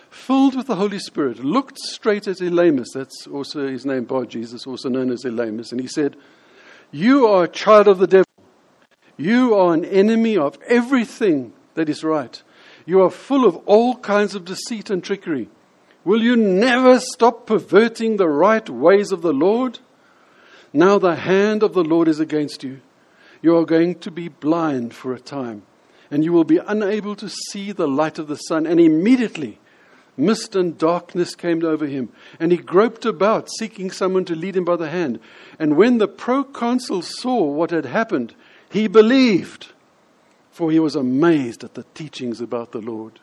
filled 0.08 0.54
with 0.54 0.66
the 0.66 0.76
Holy 0.76 0.98
Spirit, 0.98 1.44
looked 1.44 1.78
straight 1.78 2.28
at 2.28 2.38
Elymas. 2.38 2.88
That's 2.94 3.26
also 3.26 3.68
his 3.68 3.84
name, 3.84 4.04
Bar 4.04 4.26
Jesus, 4.26 4.66
also 4.66 4.88
known 4.88 5.10
as 5.10 5.24
Elymas. 5.24 5.72
And 5.72 5.80
he 5.80 5.88
said, 5.88 6.16
You 6.90 7.26
are 7.26 7.44
a 7.44 7.48
child 7.48 7.88
of 7.88 7.98
the 7.98 8.06
devil. 8.06 8.26
You 9.16 9.54
are 9.54 9.74
an 9.74 9.84
enemy 9.84 10.36
of 10.36 10.58
everything 10.66 11.52
that 11.74 11.88
is 11.88 12.04
right. 12.04 12.42
You 12.86 13.02
are 13.02 13.10
full 13.10 13.44
of 13.44 13.56
all 13.66 13.96
kinds 13.96 14.34
of 14.34 14.44
deceit 14.44 14.90
and 14.90 15.02
trickery. 15.02 15.48
Will 16.04 16.22
you 16.22 16.36
never 16.36 16.98
stop 16.98 17.46
perverting 17.46 18.16
the 18.16 18.28
right 18.28 18.68
ways 18.68 19.12
of 19.12 19.22
the 19.22 19.32
Lord? 19.32 19.78
Now 20.72 20.98
the 20.98 21.16
hand 21.16 21.62
of 21.62 21.74
the 21.74 21.84
Lord 21.84 22.08
is 22.08 22.20
against 22.20 22.62
you. 22.64 22.80
You 23.42 23.56
are 23.56 23.64
going 23.64 23.96
to 23.96 24.10
be 24.10 24.28
blind 24.28 24.94
for 24.94 25.12
a 25.12 25.20
time, 25.20 25.62
and 26.10 26.24
you 26.24 26.32
will 26.32 26.44
be 26.44 26.58
unable 26.58 27.16
to 27.16 27.28
see 27.28 27.72
the 27.72 27.88
light 27.88 28.18
of 28.18 28.28
the 28.28 28.36
sun. 28.36 28.66
And 28.66 28.78
immediately, 28.78 29.58
mist 30.16 30.54
and 30.54 30.76
darkness 30.76 31.34
came 31.34 31.64
over 31.64 31.86
him, 31.86 32.10
and 32.38 32.52
he 32.52 32.58
groped 32.58 33.04
about, 33.04 33.48
seeking 33.58 33.90
someone 33.90 34.24
to 34.26 34.34
lead 34.34 34.56
him 34.56 34.64
by 34.64 34.76
the 34.76 34.90
hand. 34.90 35.20
And 35.58 35.76
when 35.76 35.98
the 35.98 36.08
proconsul 36.08 37.02
saw 37.02 37.42
what 37.44 37.70
had 37.70 37.86
happened, 37.86 38.34
he 38.70 38.88
believed, 38.88 39.72
for 40.50 40.70
he 40.70 40.78
was 40.78 40.94
amazed 40.94 41.64
at 41.64 41.74
the 41.74 41.84
teachings 41.94 42.40
about 42.40 42.72
the 42.72 42.80
Lord. 42.80 43.20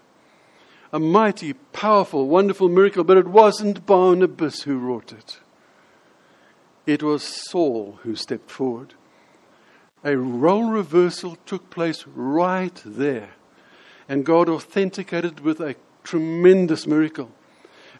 A 0.93 0.99
mighty, 0.99 1.53
powerful, 1.53 2.27
wonderful 2.27 2.69
miracle, 2.69 3.03
but 3.03 3.17
it 3.17 3.27
wasn't 3.27 3.85
Barnabas 3.85 4.61
who 4.61 4.77
wrought 4.77 5.11
it. 5.11 5.39
It 6.85 7.03
was 7.03 7.23
Saul 7.23 7.99
who 8.03 8.15
stepped 8.15 8.49
forward. 8.49 8.93
A 10.03 10.15
role 10.15 10.69
reversal 10.69 11.37
took 11.45 11.69
place 11.69 12.05
right 12.07 12.81
there. 12.85 13.31
And 14.07 14.25
God 14.25 14.47
authenticated 14.47 15.41
with 15.41 15.59
a 15.59 15.75
tremendous 16.03 16.87
miracle. 16.87 17.31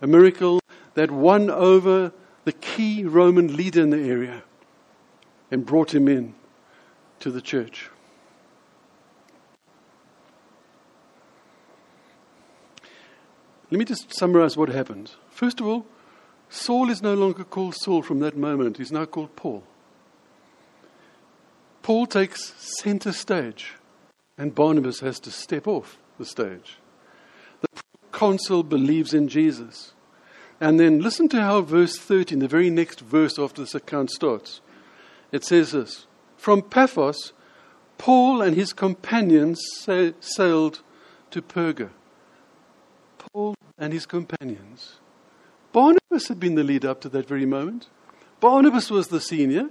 A 0.02 0.08
miracle 0.08 0.62
that 0.93 1.12
won 1.12 1.50
over 1.50 2.13
the 2.45 2.54
key 2.54 3.04
Roman 3.04 3.58
leader 3.58 3.82
in 3.82 3.89
the 3.89 4.10
area 4.10 4.43
and 5.52 5.65
brought 5.65 5.93
him 5.93 6.08
in 6.08 6.34
to 7.19 7.30
the 7.30 7.41
church. 7.41 7.89
Let 13.70 13.80
me 13.80 13.86
just 13.86 14.14
summarize 14.18 14.56
what 14.56 14.70
happened. 14.70 15.12
First 15.30 15.60
of 15.60 15.68
all, 15.68 15.86
Saul 16.50 16.90
is 16.90 17.02
no 17.02 17.14
longer 17.14 17.44
called 17.44 17.76
Saul 17.76 18.02
from 18.02 18.20
that 18.20 18.38
moment. 18.38 18.78
He's 18.78 18.92
now 18.92 19.06
called 19.06 19.36
Paul. 19.36 19.64
Paul 21.82 22.06
takes 22.06 22.54
center 22.82 23.12
stage, 23.12 23.74
and 24.38 24.56
Barnabas 24.56 25.02
has 25.02 25.20
to 25.22 25.32
step 25.32 25.68
off 25.68 25.98
the 26.18 26.26
stage 26.26 26.78
The 27.62 27.82
consul 28.12 28.64
believes 28.64 29.14
in 29.14 29.28
Jesus. 29.28 29.94
And 30.60 30.80
then 30.80 31.00
listen 31.00 31.30
to 31.30 31.42
how 31.42 31.62
verse 31.62 31.98
13, 31.98 32.40
the 32.40 32.48
very 32.48 32.70
next 32.70 33.02
verse 33.02 33.38
after 33.38 33.62
this 33.62 33.76
account 33.76 34.10
starts. 34.12 34.62
It 35.32 35.44
says 35.44 35.72
this 35.72 36.08
From 36.38 36.62
Paphos, 36.62 37.34
Paul 37.98 38.42
and 38.42 38.56
his 38.56 38.74
companions 38.74 39.60
sailed 39.76 40.82
to 41.32 41.42
Perga. 41.42 41.90
And 43.78 43.94
his 43.94 44.06
companions. 44.06 44.96
Barnabas 45.72 46.28
had 46.28 46.40
been 46.40 46.56
the 46.56 46.63
leader 46.63 46.90
up 46.90 47.02
to 47.02 47.10
that 47.10 47.28
very 47.28 47.46
moment. 47.46 47.88
Barnabas 48.40 48.90
was 48.90 49.10
the 49.10 49.22
senior, 49.22 49.70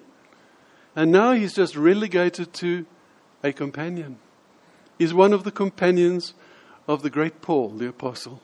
and 0.94 1.10
now 1.10 1.32
he's 1.32 1.54
just 1.54 1.76
relegated 1.76 2.52
to 2.54 2.86
a 3.42 3.52
companion. 3.52 4.18
He's 4.98 5.12
one 5.12 5.32
of 5.32 5.44
the 5.44 5.50
companions 5.50 6.34
of 6.88 7.02
the 7.02 7.10
great 7.10 7.42
Paul, 7.42 7.70
the 7.70 7.88
apostle. 7.88 8.40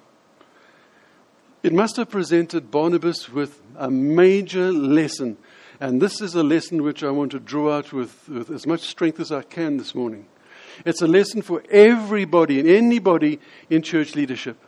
It 1.63 1.73
must 1.73 1.97
have 1.97 2.11
presented 2.11 2.71
Barnabas 2.71 3.29
with 3.29 3.63
a 3.77 3.91
major 3.91 4.73
lesson. 4.73 5.37
And 5.81 6.03
this 6.03 6.21
is 6.21 6.35
a 6.35 6.43
lesson 6.43 6.83
which 6.83 7.03
I 7.05 7.11
want 7.11 7.33
to 7.33 7.39
draw 7.39 7.77
out 7.77 7.93
with, 7.93 8.29
with 8.29 8.51
as 8.51 8.67
much 8.67 8.81
strength 8.81 9.21
as 9.21 9.31
I 9.31 9.43
can 9.43 9.77
this 9.77 9.95
morning. 9.95 10.27
It's 10.85 11.03
a 11.03 11.07
lesson 11.07 11.43
for 11.43 11.63
everybody 11.71 12.59
and 12.59 12.69
anybody 12.69 13.39
in 13.71 13.83
church 13.83 14.15
leadership. 14.15 14.59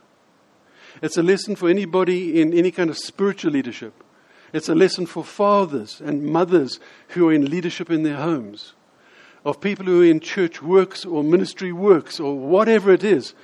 It's 1.05 1.17
a 1.17 1.23
lesson 1.23 1.55
for 1.55 1.69
anybody 1.69 2.41
in 2.41 2.51
any 2.51 2.71
kind 2.71 2.89
of 2.89 2.97
spiritual 2.97 3.51
leadership. 3.51 3.93
It's 4.51 4.69
a 4.69 4.73
lesson 4.73 5.05
for 5.05 5.23
fathers 5.23 6.01
and 6.03 6.23
mothers 6.23 6.79
who 7.09 7.29
are 7.29 7.33
in 7.33 7.45
leadership 7.45 7.91
in 7.91 8.01
their 8.01 8.15
homes, 8.15 8.73
of 9.45 9.61
people 9.61 9.85
who 9.85 10.01
are 10.01 10.05
in 10.05 10.19
church 10.19 10.63
works 10.63 11.05
or 11.05 11.23
ministry 11.23 11.71
works 11.71 12.19
or 12.19 12.35
whatever 12.35 12.91
it 12.91 13.03
is. 13.03 13.35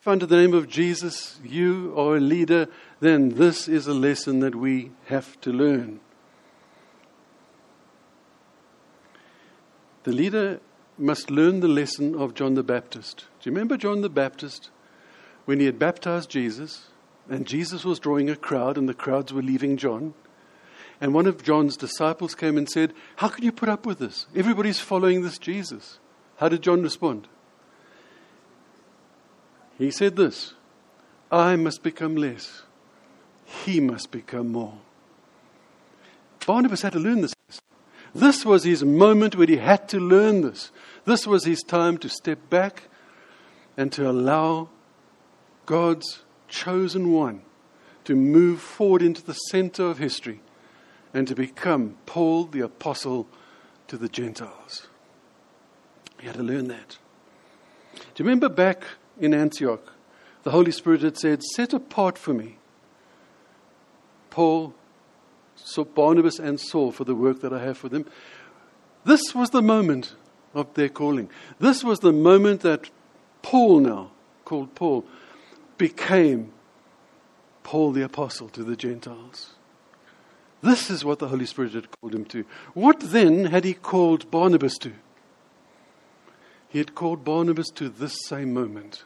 If 0.00 0.08
under 0.08 0.24
the 0.24 0.38
name 0.38 0.54
of 0.54 0.66
Jesus 0.66 1.38
you 1.44 1.92
are 1.94 2.16
a 2.16 2.20
leader, 2.20 2.68
then 3.00 3.34
this 3.34 3.68
is 3.68 3.86
a 3.86 3.92
lesson 3.92 4.40
that 4.40 4.54
we 4.54 4.90
have 5.04 5.38
to 5.42 5.52
learn. 5.52 6.00
The 10.04 10.12
leader 10.12 10.58
must 10.96 11.30
learn 11.30 11.60
the 11.60 11.68
lesson 11.68 12.14
of 12.14 12.32
John 12.32 12.54
the 12.54 12.62
Baptist. 12.62 13.26
Do 13.42 13.50
you 13.50 13.54
remember 13.54 13.76
John 13.76 14.00
the 14.00 14.08
Baptist 14.08 14.70
when 15.44 15.60
he 15.60 15.66
had 15.66 15.78
baptized 15.78 16.30
Jesus 16.30 16.92
and 17.28 17.46
Jesus 17.46 17.84
was 17.84 17.98
drawing 17.98 18.28
a 18.28 18.36
crowd 18.36 18.76
and 18.76 18.88
the 18.88 18.94
crowds 18.94 19.32
were 19.32 19.42
leaving 19.42 19.76
John? 19.76 20.14
And 21.00 21.12
one 21.12 21.26
of 21.26 21.42
John's 21.42 21.76
disciples 21.76 22.34
came 22.34 22.56
and 22.56 22.68
said, 22.68 22.92
How 23.16 23.28
can 23.28 23.44
you 23.44 23.52
put 23.52 23.68
up 23.68 23.84
with 23.86 23.98
this? 23.98 24.26
Everybody's 24.34 24.80
following 24.80 25.22
this 25.22 25.38
Jesus. 25.38 25.98
How 26.36 26.48
did 26.48 26.62
John 26.62 26.82
respond? 26.82 27.28
He 29.78 29.90
said 29.90 30.16
this 30.16 30.54
I 31.30 31.56
must 31.56 31.82
become 31.82 32.16
less, 32.16 32.62
he 33.44 33.80
must 33.80 34.10
become 34.10 34.52
more. 34.52 34.78
Barnabas 36.46 36.82
had 36.82 36.92
to 36.92 36.98
learn 36.98 37.22
this. 37.22 37.34
This 38.14 38.44
was 38.44 38.64
his 38.64 38.84
moment 38.84 39.34
where 39.34 39.46
he 39.46 39.56
had 39.56 39.88
to 39.88 39.98
learn 39.98 40.42
this. 40.42 40.70
This 41.04 41.26
was 41.26 41.44
his 41.44 41.62
time 41.62 41.98
to 41.98 42.08
step 42.08 42.38
back 42.48 42.84
and 43.76 43.90
to 43.92 44.08
allow 44.08 44.68
God's 45.66 46.23
chosen 46.54 47.12
one 47.12 47.42
to 48.04 48.14
move 48.14 48.60
forward 48.60 49.02
into 49.02 49.22
the 49.22 49.34
center 49.34 49.84
of 49.84 49.98
history 49.98 50.40
and 51.12 51.26
to 51.26 51.34
become 51.34 51.96
Paul 52.06 52.44
the 52.44 52.60
apostle 52.60 53.26
to 53.88 53.96
the 53.96 54.08
Gentiles. 54.08 54.86
He 56.20 56.26
had 56.26 56.36
to 56.36 56.42
learn 56.42 56.68
that. 56.68 56.98
Do 57.94 58.22
you 58.22 58.24
remember 58.24 58.48
back 58.48 58.84
in 59.18 59.34
Antioch, 59.34 59.92
the 60.44 60.50
Holy 60.50 60.70
Spirit 60.70 61.02
had 61.02 61.18
said, 61.18 61.42
Set 61.42 61.72
apart 61.72 62.18
for 62.18 62.32
me 62.32 62.58
Paul, 64.30 64.74
so 65.56 65.84
Barnabas, 65.84 66.38
and 66.38 66.60
Saul 66.60 66.92
for 66.92 67.04
the 67.04 67.14
work 67.14 67.40
that 67.40 67.52
I 67.52 67.62
have 67.62 67.78
for 67.78 67.88
them. 67.88 68.06
This 69.04 69.34
was 69.34 69.50
the 69.50 69.62
moment 69.62 70.14
of 70.54 70.72
their 70.74 70.88
calling. 70.88 71.30
This 71.58 71.84
was 71.84 72.00
the 72.00 72.12
moment 72.12 72.60
that 72.62 72.90
Paul, 73.42 73.80
now 73.80 74.10
called 74.44 74.74
Paul, 74.74 75.04
became 75.78 76.52
Paul 77.62 77.92
the 77.92 78.02
Apostle 78.02 78.48
to 78.50 78.62
the 78.62 78.76
Gentiles. 78.76 79.54
This 80.62 80.90
is 80.90 81.04
what 81.04 81.18
the 81.18 81.28
Holy 81.28 81.46
Spirit 81.46 81.74
had 81.74 81.88
called 82.00 82.14
him 82.14 82.24
to. 82.26 82.44
What 82.72 83.00
then 83.00 83.46
had 83.46 83.64
he 83.64 83.74
called 83.74 84.30
Barnabas 84.30 84.78
to? 84.78 84.92
He 86.68 86.78
had 86.78 86.94
called 86.94 87.24
Barnabas 87.24 87.68
to 87.76 87.88
this 87.88 88.16
same 88.26 88.54
moment. 88.54 89.04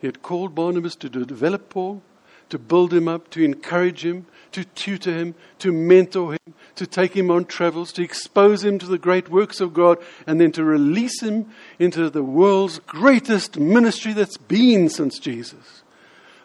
He 0.00 0.06
had 0.06 0.22
called 0.22 0.54
Barnabas 0.54 0.96
to 0.96 1.08
develop 1.08 1.68
Paul, 1.70 2.02
to 2.50 2.58
build 2.58 2.92
him 2.92 3.08
up, 3.08 3.30
to 3.30 3.44
encourage 3.44 4.04
him, 4.04 4.26
to 4.52 4.64
tutor 4.64 5.12
him, 5.12 5.34
to 5.58 5.72
mentor 5.72 6.32
him, 6.32 6.54
to 6.76 6.86
take 6.86 7.14
him 7.14 7.30
on 7.30 7.44
travels, 7.44 7.92
to 7.92 8.02
expose 8.02 8.64
him 8.64 8.78
to 8.78 8.86
the 8.86 8.98
great 8.98 9.28
works 9.28 9.60
of 9.60 9.74
God, 9.74 9.98
and 10.26 10.40
then 10.40 10.52
to 10.52 10.64
release 10.64 11.22
him 11.22 11.50
into 11.78 12.08
the 12.08 12.22
world's 12.22 12.78
greatest 12.80 13.58
ministry 13.58 14.12
that's 14.12 14.36
been 14.36 14.88
since 14.88 15.18
Jesus. 15.18 15.82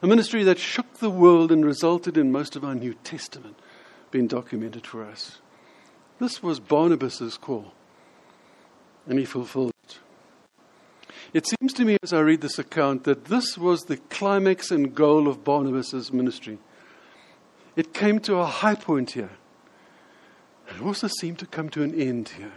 A 0.01 0.07
ministry 0.07 0.43
that 0.43 0.57
shook 0.57 0.95
the 0.95 1.09
world 1.09 1.51
and 1.51 1.63
resulted 1.63 2.17
in 2.17 2.31
most 2.31 2.55
of 2.55 2.63
our 2.63 2.75
New 2.75 2.95
Testament 3.03 3.57
being 4.09 4.27
documented 4.27 4.87
for 4.87 5.05
us. 5.05 5.39
This 6.19 6.41
was 6.41 6.59
Barnabas' 6.59 7.37
call, 7.37 7.73
and 9.07 9.19
he 9.19 9.25
fulfilled 9.25 9.71
it. 11.34 11.48
Seems 11.48 11.74
to 11.74 11.86
me 11.86 11.98
as 12.04 12.13
I 12.13 12.20
read 12.20 12.41
this 12.41 12.60
account 12.60 13.04
that 13.06 13.26
this 13.26 13.58
was 13.58 13.84
the 13.84 13.98
climax 13.98 14.72
and 14.72 14.94
goal 14.94 15.28
of 15.28 15.44
Barnabas' 15.44 16.12
ministry. 16.12 16.58
It 17.76 17.94
came 17.94 18.20
to 18.22 18.38
a 18.38 18.46
high 18.46 18.76
point 18.76 19.12
here. 19.12 19.32
It 20.67 20.82
also 20.82 21.08
seemed 21.08 21.39
to 21.39 21.46
come 21.46 21.70
to 21.70 21.84
an 21.84 21.94
end 22.00 22.30
here. 22.30 22.54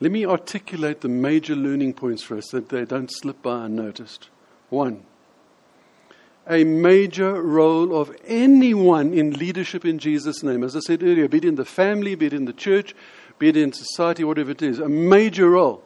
Let 0.00 0.12
me 0.12 0.24
articulate 0.24 1.02
the 1.02 1.08
major 1.08 1.54
learning 1.54 1.94
points 1.94 2.22
for 2.22 2.36
us 2.38 2.48
that 2.48 2.70
they 2.70 2.84
don't 2.84 3.10
slip 3.12 3.42
by 3.42 3.66
unnoticed. 3.66 4.30
One, 4.70 5.02
a 6.48 6.64
major 6.64 7.42
role 7.42 7.94
of 7.94 8.16
anyone 8.24 9.12
in 9.12 9.32
leadership 9.32 9.84
in 9.84 9.98
Jesus' 9.98 10.42
name. 10.42 10.64
As 10.64 10.74
I 10.74 10.80
said 10.80 11.02
earlier, 11.02 11.28
be 11.28 11.38
it 11.38 11.44
in 11.44 11.56
the 11.56 11.66
family, 11.66 12.14
be 12.14 12.26
it 12.26 12.32
in 12.32 12.46
the 12.46 12.52
church, 12.54 12.94
be 13.40 13.48
it 13.48 13.56
in 13.56 13.72
society, 13.72 14.22
whatever 14.22 14.50
it 14.50 14.60
is, 14.60 14.78
a 14.78 14.88
major 14.88 15.50
role 15.50 15.82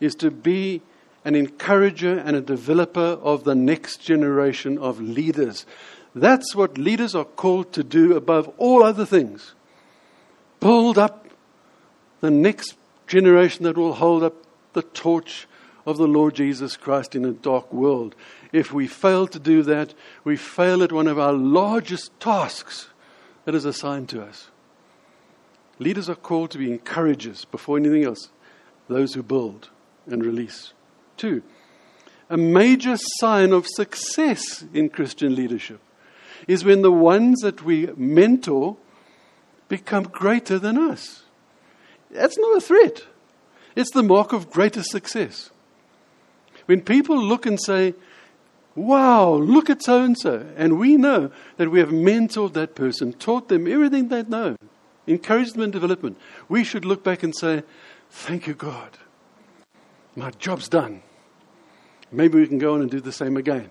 is 0.00 0.14
to 0.16 0.30
be 0.30 0.82
an 1.24 1.36
encourager 1.36 2.18
and 2.18 2.36
a 2.36 2.40
developer 2.40 3.16
of 3.22 3.44
the 3.44 3.54
next 3.54 3.98
generation 3.98 4.76
of 4.76 5.00
leaders. 5.00 5.64
That's 6.16 6.54
what 6.54 6.76
leaders 6.76 7.14
are 7.14 7.24
called 7.24 7.72
to 7.74 7.84
do 7.84 8.16
above 8.16 8.52
all 8.58 8.82
other 8.82 9.06
things. 9.06 9.54
Build 10.58 10.98
up 10.98 11.28
the 12.20 12.30
next 12.30 12.74
generation 13.06 13.62
that 13.64 13.78
will 13.78 13.94
hold 13.94 14.24
up 14.24 14.34
the 14.72 14.82
torch 14.82 15.46
of 15.86 15.96
the 15.96 16.08
Lord 16.08 16.34
Jesus 16.34 16.76
Christ 16.76 17.14
in 17.14 17.24
a 17.24 17.32
dark 17.32 17.72
world. 17.72 18.16
If 18.50 18.72
we 18.72 18.88
fail 18.88 19.28
to 19.28 19.38
do 19.38 19.62
that, 19.62 19.94
we 20.24 20.36
fail 20.36 20.82
at 20.82 20.90
one 20.90 21.06
of 21.06 21.20
our 21.20 21.32
largest 21.32 22.18
tasks 22.18 22.88
that 23.44 23.54
is 23.54 23.64
assigned 23.64 24.08
to 24.08 24.24
us. 24.24 24.48
Leaders 25.78 26.08
are 26.08 26.14
called 26.14 26.50
to 26.52 26.58
be 26.58 26.70
encouragers 26.70 27.44
before 27.46 27.76
anything 27.76 28.04
else, 28.04 28.28
those 28.88 29.14
who 29.14 29.22
build 29.22 29.70
and 30.06 30.24
release. 30.24 30.72
Two, 31.16 31.42
a 32.30 32.36
major 32.36 32.96
sign 33.18 33.52
of 33.52 33.66
success 33.66 34.64
in 34.72 34.88
Christian 34.88 35.34
leadership 35.34 35.80
is 36.46 36.64
when 36.64 36.82
the 36.82 36.92
ones 36.92 37.40
that 37.40 37.62
we 37.62 37.86
mentor 37.96 38.76
become 39.68 40.04
greater 40.04 40.58
than 40.58 40.78
us. 40.78 41.22
That's 42.10 42.38
not 42.38 42.56
a 42.56 42.60
threat, 42.60 43.04
it's 43.74 43.90
the 43.92 44.02
mark 44.02 44.32
of 44.32 44.50
greater 44.50 44.82
success. 44.82 45.50
When 46.66 46.80
people 46.80 47.18
look 47.18 47.46
and 47.46 47.60
say, 47.60 47.94
Wow, 48.76 49.34
look 49.34 49.70
at 49.70 49.84
so 49.84 50.02
and 50.02 50.18
so, 50.18 50.44
and 50.56 50.80
we 50.80 50.96
know 50.96 51.30
that 51.58 51.70
we 51.70 51.78
have 51.78 51.90
mentored 51.90 52.54
that 52.54 52.74
person, 52.74 53.12
taught 53.12 53.48
them 53.48 53.68
everything 53.68 54.08
they 54.08 54.24
know, 54.24 54.56
encouraged 55.06 55.54
them 55.54 55.62
in 55.62 55.70
development, 55.70 56.18
we 56.48 56.64
should 56.64 56.84
look 56.84 57.04
back 57.04 57.22
and 57.22 57.34
say, 57.34 57.62
Thank 58.10 58.46
you, 58.46 58.54
God. 58.54 58.98
My 60.16 60.30
job's 60.30 60.68
done. 60.68 61.02
Maybe 62.12 62.38
we 62.38 62.46
can 62.46 62.58
go 62.58 62.74
on 62.74 62.80
and 62.80 62.90
do 62.90 63.00
the 63.00 63.12
same 63.12 63.36
again 63.36 63.70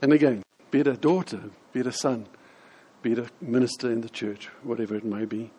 and 0.00 0.12
again. 0.12 0.42
Be 0.70 0.80
it 0.80 0.86
a 0.86 0.96
daughter, 0.96 1.50
be 1.72 1.80
it 1.80 1.86
a 1.86 1.92
son, 1.92 2.26
be 3.02 3.12
it 3.12 3.18
a 3.18 3.28
minister 3.42 3.92
in 3.92 4.00
the 4.00 4.08
church, 4.08 4.48
whatever 4.62 4.94
it 4.94 5.04
may 5.04 5.26
be. 5.26 5.50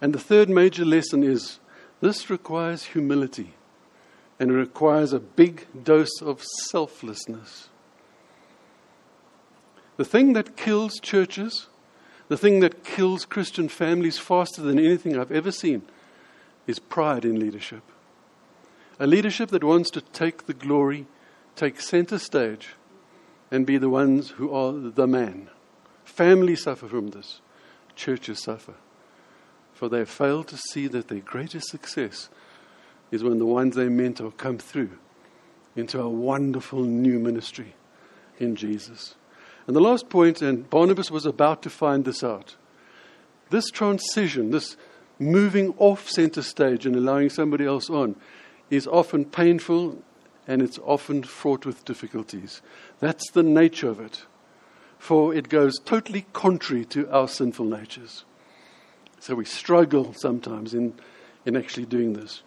And 0.00 0.14
the 0.14 0.18
third 0.18 0.48
major 0.48 0.84
lesson 0.84 1.22
is 1.22 1.60
this 2.00 2.30
requires 2.30 2.84
humility 2.84 3.54
and 4.40 4.50
it 4.50 4.54
requires 4.54 5.12
a 5.12 5.20
big 5.20 5.66
dose 5.84 6.20
of 6.20 6.42
selflessness. 6.42 7.68
The 9.96 10.04
thing 10.04 10.32
that 10.32 10.56
kills 10.56 10.98
churches, 10.98 11.68
the 12.32 12.38
thing 12.38 12.60
that 12.60 12.82
kills 12.82 13.26
Christian 13.26 13.68
families 13.68 14.16
faster 14.16 14.62
than 14.62 14.78
anything 14.78 15.18
I've 15.18 15.30
ever 15.30 15.52
seen, 15.52 15.82
is 16.66 16.78
pride 16.78 17.26
in 17.26 17.38
leadership. 17.38 17.82
A 18.98 19.06
leadership 19.06 19.50
that 19.50 19.62
wants 19.62 19.90
to 19.90 20.00
take 20.00 20.46
the 20.46 20.54
glory, 20.54 21.04
take 21.56 21.78
center 21.78 22.18
stage, 22.18 22.70
and 23.50 23.66
be 23.66 23.76
the 23.76 23.90
ones 23.90 24.30
who 24.30 24.50
are 24.50 24.72
the 24.72 25.06
man. 25.06 25.50
Families 26.06 26.62
suffer 26.62 26.88
from 26.88 27.08
this, 27.08 27.42
churches 27.96 28.42
suffer. 28.42 28.76
For 29.74 29.90
they 29.90 30.06
fail 30.06 30.42
to 30.44 30.56
see 30.56 30.86
that 30.86 31.08
their 31.08 31.20
greatest 31.20 31.68
success 31.68 32.30
is 33.10 33.22
when 33.22 33.40
the 33.40 33.44
ones 33.44 33.76
they 33.76 33.90
mentor 33.90 34.30
come 34.30 34.56
through 34.56 34.96
into 35.76 36.00
a 36.00 36.08
wonderful 36.08 36.80
new 36.80 37.18
ministry 37.18 37.74
in 38.38 38.56
Jesus. 38.56 39.16
And 39.72 39.76
the 39.78 39.88
last 39.88 40.10
point, 40.10 40.42
and 40.42 40.68
Barnabas 40.68 41.10
was 41.10 41.24
about 41.24 41.62
to 41.62 41.70
find 41.70 42.04
this 42.04 42.22
out. 42.22 42.56
This 43.48 43.70
transition, 43.70 44.50
this 44.50 44.76
moving 45.18 45.72
off 45.78 46.10
center 46.10 46.42
stage 46.42 46.84
and 46.84 46.94
allowing 46.94 47.30
somebody 47.30 47.64
else 47.64 47.88
on, 47.88 48.16
is 48.68 48.86
often 48.86 49.24
painful 49.24 49.96
and 50.46 50.60
it's 50.60 50.78
often 50.80 51.22
fraught 51.22 51.64
with 51.64 51.86
difficulties. 51.86 52.60
That's 53.00 53.30
the 53.30 53.42
nature 53.42 53.88
of 53.88 53.98
it, 53.98 54.26
for 54.98 55.34
it 55.34 55.48
goes 55.48 55.78
totally 55.86 56.26
contrary 56.34 56.84
to 56.90 57.10
our 57.10 57.26
sinful 57.26 57.64
natures. 57.64 58.26
So 59.20 59.34
we 59.34 59.46
struggle 59.46 60.12
sometimes 60.12 60.74
in, 60.74 60.92
in 61.46 61.56
actually 61.56 61.86
doing 61.86 62.12
this. 62.12 62.42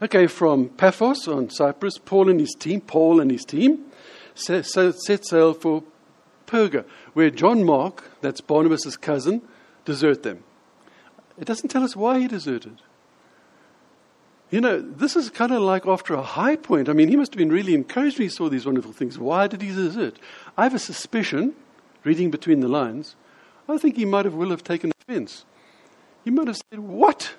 Okay, 0.00 0.28
from 0.28 0.70
Paphos 0.70 1.28
on 1.28 1.50
Cyprus, 1.50 1.98
Paul 1.98 2.30
and 2.30 2.40
his 2.40 2.56
team, 2.58 2.80
Paul 2.80 3.20
and 3.20 3.30
his 3.30 3.44
team, 3.44 3.84
set, 4.34 4.64
sail 4.64 5.54
for 5.54 5.84
Perga, 6.46 6.84
where 7.12 7.30
John 7.30 7.64
Mark, 7.64 8.04
that's 8.20 8.40
Barnabas' 8.40 8.96
cousin, 8.96 9.42
desert 9.84 10.22
them. 10.22 10.44
It 11.38 11.46
doesn't 11.46 11.68
tell 11.70 11.84
us 11.84 11.96
why 11.96 12.18
he 12.18 12.28
deserted. 12.28 12.82
You 14.50 14.60
know, 14.60 14.80
this 14.80 15.14
is 15.14 15.30
kind 15.30 15.52
of 15.52 15.62
like 15.62 15.86
after 15.86 16.14
a 16.14 16.22
high 16.22 16.56
point. 16.56 16.88
I 16.88 16.92
mean, 16.92 17.08
he 17.08 17.16
must 17.16 17.32
have 17.32 17.38
been 17.38 17.52
really 17.52 17.74
encouraged 17.74 18.18
when 18.18 18.26
he 18.26 18.30
saw 18.30 18.48
these 18.48 18.66
wonderful 18.66 18.92
things. 18.92 19.16
Why 19.18 19.46
did 19.46 19.62
he 19.62 19.68
desert? 19.68 20.18
I 20.56 20.64
have 20.64 20.74
a 20.74 20.78
suspicion, 20.78 21.54
reading 22.02 22.30
between 22.30 22.60
the 22.60 22.68
lines, 22.68 23.14
I 23.70 23.78
think 23.78 23.96
he 23.96 24.04
might 24.04 24.24
have 24.24 24.34
will 24.34 24.50
have 24.50 24.64
taken 24.64 24.90
offense. 25.00 25.44
He 26.24 26.30
might 26.30 26.48
have 26.48 26.56
said, 26.56 26.80
What? 26.80 27.34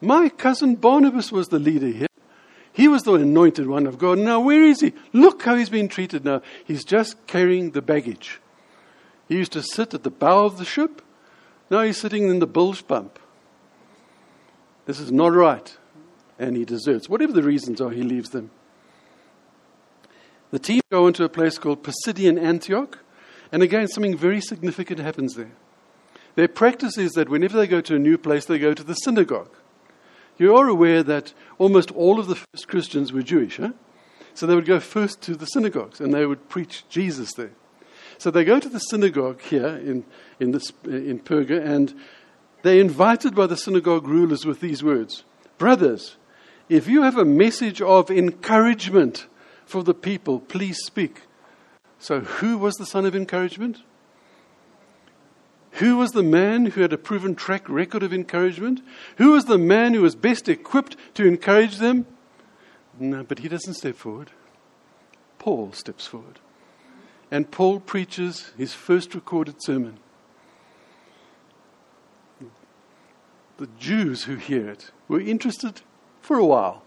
My 0.00 0.28
cousin 0.28 0.76
Barnabas 0.76 1.32
was 1.32 1.48
the 1.48 1.58
leader 1.58 1.86
here. 1.86 2.06
He 2.74 2.88
was 2.88 3.04
the 3.04 3.14
anointed 3.14 3.68
one 3.68 3.86
of 3.86 3.98
God. 3.98 4.18
Now, 4.18 4.40
where 4.40 4.64
is 4.64 4.80
he? 4.80 4.92
Look 5.12 5.42
how 5.42 5.54
he's 5.54 5.70
being 5.70 5.88
treated 5.88 6.24
now. 6.24 6.42
He's 6.64 6.84
just 6.84 7.26
carrying 7.26 7.70
the 7.70 7.80
baggage. 7.80 8.40
He 9.28 9.36
used 9.36 9.52
to 9.52 9.62
sit 9.62 9.94
at 9.94 10.02
the 10.02 10.10
bow 10.10 10.44
of 10.44 10.58
the 10.58 10.64
ship. 10.64 11.00
Now 11.70 11.82
he's 11.82 11.98
sitting 11.98 12.28
in 12.28 12.40
the 12.40 12.46
bilge 12.46 12.86
pump. 12.86 13.18
This 14.86 15.00
is 15.00 15.10
not 15.10 15.32
right 15.32 15.74
and 16.38 16.56
he 16.56 16.64
deserts. 16.64 17.08
Whatever 17.08 17.32
the 17.32 17.42
reasons 17.42 17.80
are, 17.80 17.90
he 17.90 18.02
leaves 18.02 18.30
them. 18.30 18.50
The 20.50 20.58
team 20.58 20.80
go 20.90 21.06
into 21.06 21.24
a 21.24 21.28
place 21.28 21.58
called 21.58 21.84
Pisidian 21.84 22.38
Antioch, 22.38 22.98
and 23.50 23.62
again, 23.62 23.88
something 23.88 24.16
very 24.16 24.40
significant 24.40 25.00
happens 25.00 25.34
there. 25.34 25.52
Their 26.34 26.48
practice 26.48 26.98
is 26.98 27.12
that 27.12 27.28
whenever 27.28 27.56
they 27.56 27.66
go 27.66 27.80
to 27.80 27.94
a 27.94 27.98
new 28.00 28.18
place, 28.18 28.44
they 28.46 28.58
go 28.58 28.74
to 28.74 28.82
the 28.82 28.94
synagogue. 28.94 29.54
You 30.38 30.56
are 30.56 30.68
aware 30.68 31.02
that 31.02 31.32
almost 31.58 31.90
all 31.92 32.18
of 32.18 32.26
the 32.26 32.34
first 32.34 32.68
Christians 32.68 33.12
were 33.12 33.22
Jewish, 33.22 33.58
huh? 33.58 33.72
So 34.34 34.46
they 34.46 34.54
would 34.54 34.66
go 34.66 34.80
first 34.80 35.22
to 35.22 35.36
the 35.36 35.46
synagogues 35.46 36.00
and 36.00 36.12
they 36.12 36.26
would 36.26 36.48
preach 36.48 36.84
Jesus 36.88 37.32
there. 37.34 37.52
So 38.18 38.30
they 38.30 38.44
go 38.44 38.58
to 38.58 38.68
the 38.68 38.80
synagogue 38.80 39.40
here 39.42 39.68
in, 39.68 40.04
in, 40.40 40.50
this, 40.50 40.72
in 40.84 41.20
Perga 41.20 41.64
and 41.64 41.94
they're 42.62 42.80
invited 42.80 43.34
by 43.34 43.46
the 43.46 43.56
synagogue 43.56 44.08
rulers 44.08 44.44
with 44.44 44.60
these 44.60 44.82
words 44.82 45.24
Brothers, 45.56 46.16
if 46.68 46.88
you 46.88 47.02
have 47.02 47.16
a 47.16 47.24
message 47.24 47.80
of 47.80 48.10
encouragement 48.10 49.26
for 49.64 49.84
the 49.84 49.94
people, 49.94 50.40
please 50.40 50.78
speak. 50.84 51.22
So, 51.98 52.20
who 52.20 52.58
was 52.58 52.74
the 52.74 52.86
son 52.86 53.06
of 53.06 53.14
encouragement? 53.14 53.82
Who 55.78 55.96
was 55.96 56.12
the 56.12 56.22
man 56.22 56.66
who 56.66 56.82
had 56.82 56.92
a 56.92 56.98
proven 56.98 57.34
track 57.34 57.68
record 57.68 58.04
of 58.04 58.12
encouragement? 58.12 58.80
Who 59.16 59.32
was 59.32 59.46
the 59.46 59.58
man 59.58 59.92
who 59.92 60.02
was 60.02 60.14
best 60.14 60.48
equipped 60.48 60.96
to 61.14 61.26
encourage 61.26 61.78
them? 61.78 62.06
No, 62.98 63.24
but 63.24 63.40
he 63.40 63.48
doesn't 63.48 63.74
step 63.74 63.96
forward. 63.96 64.30
Paul 65.40 65.72
steps 65.72 66.06
forward. 66.06 66.38
And 67.28 67.50
Paul 67.50 67.80
preaches 67.80 68.52
his 68.56 68.72
first 68.72 69.16
recorded 69.16 69.56
sermon. 69.58 69.98
The 73.56 73.68
Jews 73.78 74.24
who 74.24 74.36
hear 74.36 74.68
it 74.68 74.92
were 75.08 75.20
interested 75.20 75.80
for 76.20 76.38
a 76.38 76.46
while. 76.46 76.84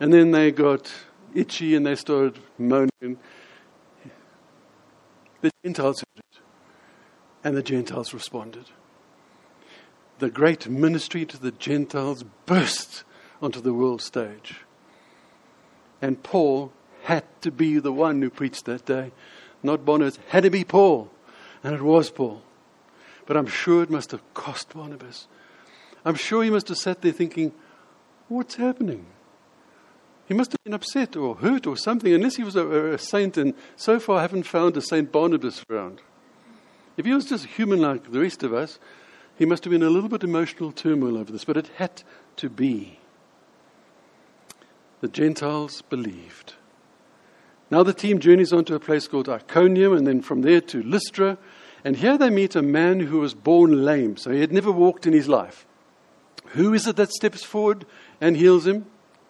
And 0.00 0.12
then 0.12 0.32
they 0.32 0.50
got 0.50 0.92
itchy 1.32 1.76
and 1.76 1.86
they 1.86 1.94
started 1.94 2.40
moaning. 2.58 3.18
The 5.42 5.50
Gentiles 5.62 6.00
heard 6.00 6.24
and 7.46 7.56
the 7.56 7.62
Gentiles 7.62 8.12
responded. 8.12 8.64
The 10.18 10.30
great 10.30 10.68
ministry 10.68 11.24
to 11.26 11.40
the 11.40 11.52
Gentiles 11.52 12.24
burst 12.44 13.04
onto 13.40 13.60
the 13.60 13.72
world 13.72 14.02
stage. 14.02 14.62
And 16.02 16.20
Paul 16.24 16.72
had 17.04 17.22
to 17.42 17.52
be 17.52 17.78
the 17.78 17.92
one 17.92 18.20
who 18.20 18.30
preached 18.30 18.64
that 18.64 18.84
day, 18.84 19.12
not 19.62 19.84
Barnabas. 19.84 20.18
Had 20.30 20.42
to 20.42 20.50
be 20.50 20.64
Paul, 20.64 21.08
and 21.62 21.72
it 21.72 21.82
was 21.82 22.10
Paul. 22.10 22.42
But 23.26 23.36
I'm 23.36 23.46
sure 23.46 23.84
it 23.84 23.90
must 23.90 24.10
have 24.10 24.34
cost 24.34 24.74
Barnabas. 24.74 25.28
I'm 26.04 26.16
sure 26.16 26.42
he 26.42 26.50
must 26.50 26.66
have 26.66 26.78
sat 26.78 27.00
there 27.00 27.12
thinking, 27.12 27.52
What's 28.26 28.56
happening? 28.56 29.06
He 30.26 30.34
must 30.34 30.50
have 30.50 30.64
been 30.64 30.74
upset 30.74 31.14
or 31.14 31.36
hurt 31.36 31.64
or 31.68 31.76
something, 31.76 32.12
unless 32.12 32.34
he 32.34 32.42
was 32.42 32.56
a, 32.56 32.94
a 32.94 32.98
saint, 32.98 33.36
and 33.36 33.54
so 33.76 34.00
far 34.00 34.18
I 34.18 34.22
haven't 34.22 34.48
found 34.48 34.76
a 34.76 34.80
Saint 34.80 35.12
Barnabas 35.12 35.64
around. 35.70 36.00
If 36.96 37.04
he 37.04 37.12
was 37.12 37.26
just 37.26 37.46
human 37.46 37.80
like 37.80 38.10
the 38.10 38.20
rest 38.20 38.42
of 38.42 38.54
us, 38.54 38.78
he 39.36 39.44
must 39.44 39.64
have 39.64 39.70
been 39.70 39.82
a 39.82 39.90
little 39.90 40.08
bit 40.08 40.24
emotional 40.24 40.72
turmoil 40.72 41.18
over 41.18 41.30
this, 41.30 41.44
but 41.44 41.56
it 41.56 41.70
had 41.76 42.02
to 42.36 42.48
be. 42.48 42.98
The 45.00 45.08
Gentiles 45.08 45.82
believed. 45.82 46.54
Now 47.70 47.82
the 47.82 47.92
team 47.92 48.18
journeys 48.18 48.52
on 48.52 48.64
to 48.66 48.74
a 48.74 48.80
place 48.80 49.08
called 49.08 49.28
Iconium, 49.28 49.92
and 49.92 50.06
then 50.06 50.22
from 50.22 50.42
there 50.42 50.60
to 50.62 50.82
Lystra. 50.82 51.36
And 51.84 51.96
here 51.96 52.16
they 52.16 52.30
meet 52.30 52.56
a 52.56 52.62
man 52.62 53.00
who 53.00 53.20
was 53.20 53.34
born 53.34 53.84
lame, 53.84 54.16
so 54.16 54.30
he 54.30 54.40
had 54.40 54.52
never 54.52 54.72
walked 54.72 55.06
in 55.06 55.12
his 55.12 55.28
life. 55.28 55.66
Who 56.50 56.72
is 56.74 56.86
it 56.86 56.96
that 56.96 57.12
steps 57.12 57.44
forward 57.44 57.84
and 58.20 58.36
heals 58.36 58.66
him? 58.66 58.86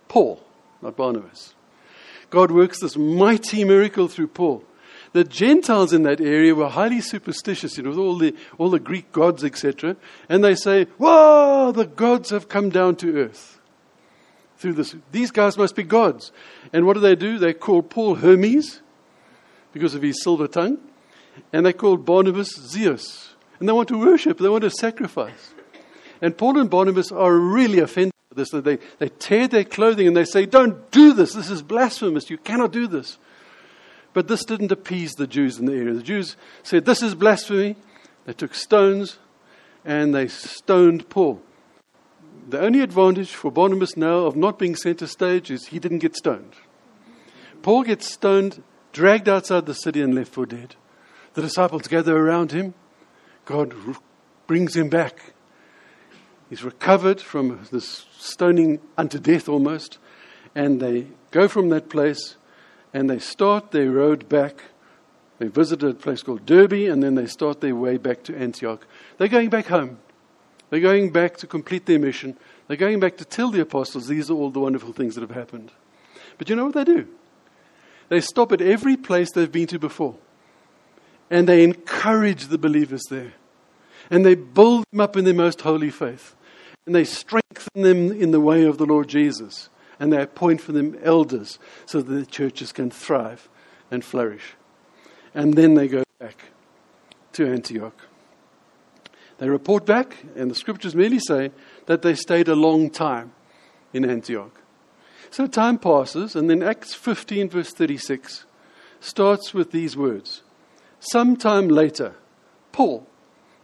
Paul, 0.09 0.43
not 0.81 0.97
Barnabas. 0.97 1.55
God 2.31 2.51
works 2.51 2.81
this 2.81 2.97
mighty 2.97 3.65
miracle 3.65 4.09
through 4.09 4.29
Paul. 4.29 4.65
The 5.13 5.25
Gentiles 5.25 5.93
in 5.93 6.03
that 6.03 6.21
area 6.21 6.55
were 6.55 6.69
highly 6.69 7.01
superstitious, 7.01 7.77
you 7.77 7.85
know, 7.85 7.91
with 7.91 7.99
all 7.99 8.17
the, 8.17 8.35
all 8.59 8.71
the 8.71 8.81
Greek 8.81 9.13
gods, 9.13 9.45
etc. 9.45 9.97
And 10.29 10.45
they 10.45 10.55
say, 10.55 10.85
Whoa, 10.99 11.73
the 11.73 11.87
gods 11.87 12.31
have 12.31 12.49
come 12.49 12.71
down 12.71 12.97
to 12.97 13.17
earth. 13.17 13.61
Through 14.59 14.75
this. 14.75 14.97
These 15.13 15.31
guys 15.31 15.59
must 15.59 15.77
be 15.77 15.83
gods. 15.83 16.33
And 16.73 16.87
what 16.87 16.95
do 16.95 17.01
they 17.01 17.15
do? 17.15 17.39
They 17.39 17.53
call 17.53 17.83
Paul 17.83 18.17
Hermes 18.17 18.81
because 19.73 19.95
of 19.95 20.03
his 20.03 20.23
silver 20.23 20.49
tongue. 20.49 20.79
And 21.53 21.67
they 21.67 21.75
call 21.75 21.99
Barnabas 21.99 22.55
Zeus. 22.55 23.35
And 23.59 23.69
they 23.69 23.73
want 23.73 23.89
to 23.89 23.99
worship, 23.99 24.39
they 24.39 24.49
want 24.49 24.63
to 24.63 24.71
sacrifice. 24.71 25.55
And 26.21 26.37
Paul 26.37 26.59
and 26.59 26.71
Barnabas 26.71 27.13
are 27.13 27.35
really 27.35 27.81
offended 27.81 28.15
by 28.31 28.43
this. 28.43 28.51
They, 28.51 28.79
they 28.99 29.09
tear 29.09 29.49
their 29.49 29.65
clothing 29.65 30.07
and 30.07 30.17
they 30.17 30.25
say, 30.25 30.47
Don't 30.47 30.91
do 30.91 31.13
this. 31.13 31.35
This 31.35 31.51
is 31.51 31.63
blasphemous. 31.63 32.31
You 32.31 32.39
cannot 32.39 32.73
do 32.73 32.87
this. 32.87 33.19
But 34.17 34.29
this 34.29 34.47
didn't 34.47 34.73
appease 34.73 35.13
the 35.13 35.27
Jews 35.27 35.59
in 35.59 35.67
the 35.67 35.75
area. 35.75 35.93
The 35.93 36.03
Jews 36.03 36.37
said, 36.63 36.87
This 36.87 37.03
is 37.03 37.15
blasphemy. 37.15 37.77
They 38.25 38.33
took 38.33 38.55
stones 38.55 39.19
and 39.85 40.15
they 40.15 40.27
stoned 40.27 41.11
Paul. 41.11 41.43
The 42.49 42.59
only 42.59 42.81
advantage 42.81 43.29
for 43.29 43.53
Barnabas 43.53 43.95
now 43.95 44.21
of 44.21 44.35
not 44.35 44.59
being 44.59 44.75
sent 44.75 45.01
to 45.01 45.07
stage 45.07 45.51
is 45.51 45.67
he 45.67 45.79
didn't 45.79 45.99
get 45.99 46.17
stoned. 46.17 46.55
Paul 47.61 47.83
gets 47.83 48.11
stoned, 48.11 48.63
dragged 48.91 49.29
outside 49.29 49.67
the 49.67 49.75
city, 49.75 50.01
and 50.01 50.15
left 50.15 50.33
for 50.33 50.47
dead. 50.47 50.77
The 51.35 51.43
disciples 51.43 51.87
gather 51.87 52.17
around 52.17 52.53
him. 52.53 52.73
God 53.45 53.75
brings 54.47 54.75
him 54.75 54.89
back. 54.89 55.35
He's 56.49 56.65
recovered 56.65 57.21
from 57.21 57.67
this 57.71 58.07
stoning 58.17 58.81
unto 58.97 59.19
death 59.19 59.47
almost. 59.47 59.99
And 60.55 60.81
they 60.81 61.09
go 61.33 61.49
from 61.49 61.69
that 61.69 61.91
place 61.91 62.37
and 62.97 63.11
they 63.11 63.19
start 63.19 63.73
their 63.73 63.91
road 63.91 64.27
back. 64.27 64.63
They 65.39 65.49
visited 65.49 65.91
a 65.91 65.95
place 65.95 66.23
called 66.23 66.47
Derbe, 66.47 66.89
and 66.91 67.03
then 67.03 67.15
they 67.15 67.27
start 67.27 67.61
their 67.61 67.75
way 67.77 67.99
back 67.99 68.23
to 68.23 68.35
Antioch. 68.35 68.87
They're 69.19 69.29
going 69.29 69.51
back 69.51 69.67
home. 69.67 69.99
They're 70.71 70.81
going 70.81 71.11
back 71.11 71.37
to 71.39 71.47
complete 71.47 71.85
their 71.85 71.99
mission. 71.99 72.39
They're 72.67 72.79
going 72.79 72.99
back 72.99 73.19
to 73.19 73.27
tell 73.27 73.51
the 73.51 73.61
apostles 73.61 74.09
these 74.09 74.31
are 74.31 74.35
all 74.35 74.49
the 74.49 74.61
wonderful 74.61 74.95
things 74.95 75.15
that 75.15 75.21
have 75.21 75.37
happened. 75.37 75.73
But 76.39 76.49
you 76.49 76.57
know 76.57 76.65
what 76.65 76.75
they 76.75 76.85
do? 76.85 77.07
They 78.09 78.23
stop 78.23 78.51
at 78.51 78.63
every 78.63 78.97
place 78.97 79.31
they've 79.31 79.53
been 79.53 79.67
to 79.67 79.79
before. 79.79 80.17
And 81.31 81.47
they 81.47 81.65
encourage 81.65 82.47
the 82.47 82.57
believers 82.57 83.03
there. 83.11 83.35
And 84.09 84.25
they 84.25 84.37
build 84.37 84.87
them 84.91 85.01
up 85.03 85.19
in 85.19 85.27
their 85.27 85.35
most 85.35 85.61
holy 85.61 85.91
faith. 85.91 86.35
And 86.87 86.95
they 86.95 87.05
strengthen 87.05 87.83
them 87.83 88.11
in 88.11 88.31
the 88.31 88.41
way 88.41 88.65
of 88.65 88.79
the 88.79 88.87
Lord 88.87 89.09
Jesus. 89.09 89.69
And 89.99 90.13
they 90.13 90.21
appoint 90.21 90.61
for 90.61 90.73
them 90.73 90.99
elders 91.03 91.59
so 91.87 92.03
that 92.03 92.13
the 92.13 92.27
churches 92.27 92.73
can 92.73 92.91
thrive 92.91 93.49
and 93.91 94.05
flourish. 94.05 94.55
And 95.35 95.55
then 95.55 95.75
they 95.75 95.89
go 95.89 96.03
back 96.19 96.37
to 97.33 97.47
Antioch. 97.47 97.99
They 99.39 99.49
report 99.49 99.85
back, 99.85 100.17
and 100.35 100.51
the 100.51 100.55
scriptures 100.55 100.95
merely 100.95 101.19
say 101.19 101.51
that 101.87 102.03
they 102.03 102.15
stayed 102.15 102.49
a 102.49 102.55
long 102.55 102.89
time 102.89 103.33
in 103.93 104.09
Antioch. 104.09 104.61
So 105.31 105.47
time 105.47 105.79
passes, 105.79 106.35
and 106.35 106.49
then 106.49 106.63
Acts 106.63 106.95
15, 106.95 107.51
verse 107.51 107.73
36, 107.73 108.47
starts 109.01 109.53
with 109.53 109.71
these 109.73 109.97
words 109.97 110.43
Sometime 110.99 111.69
later, 111.69 112.15
Paul, 112.73 113.07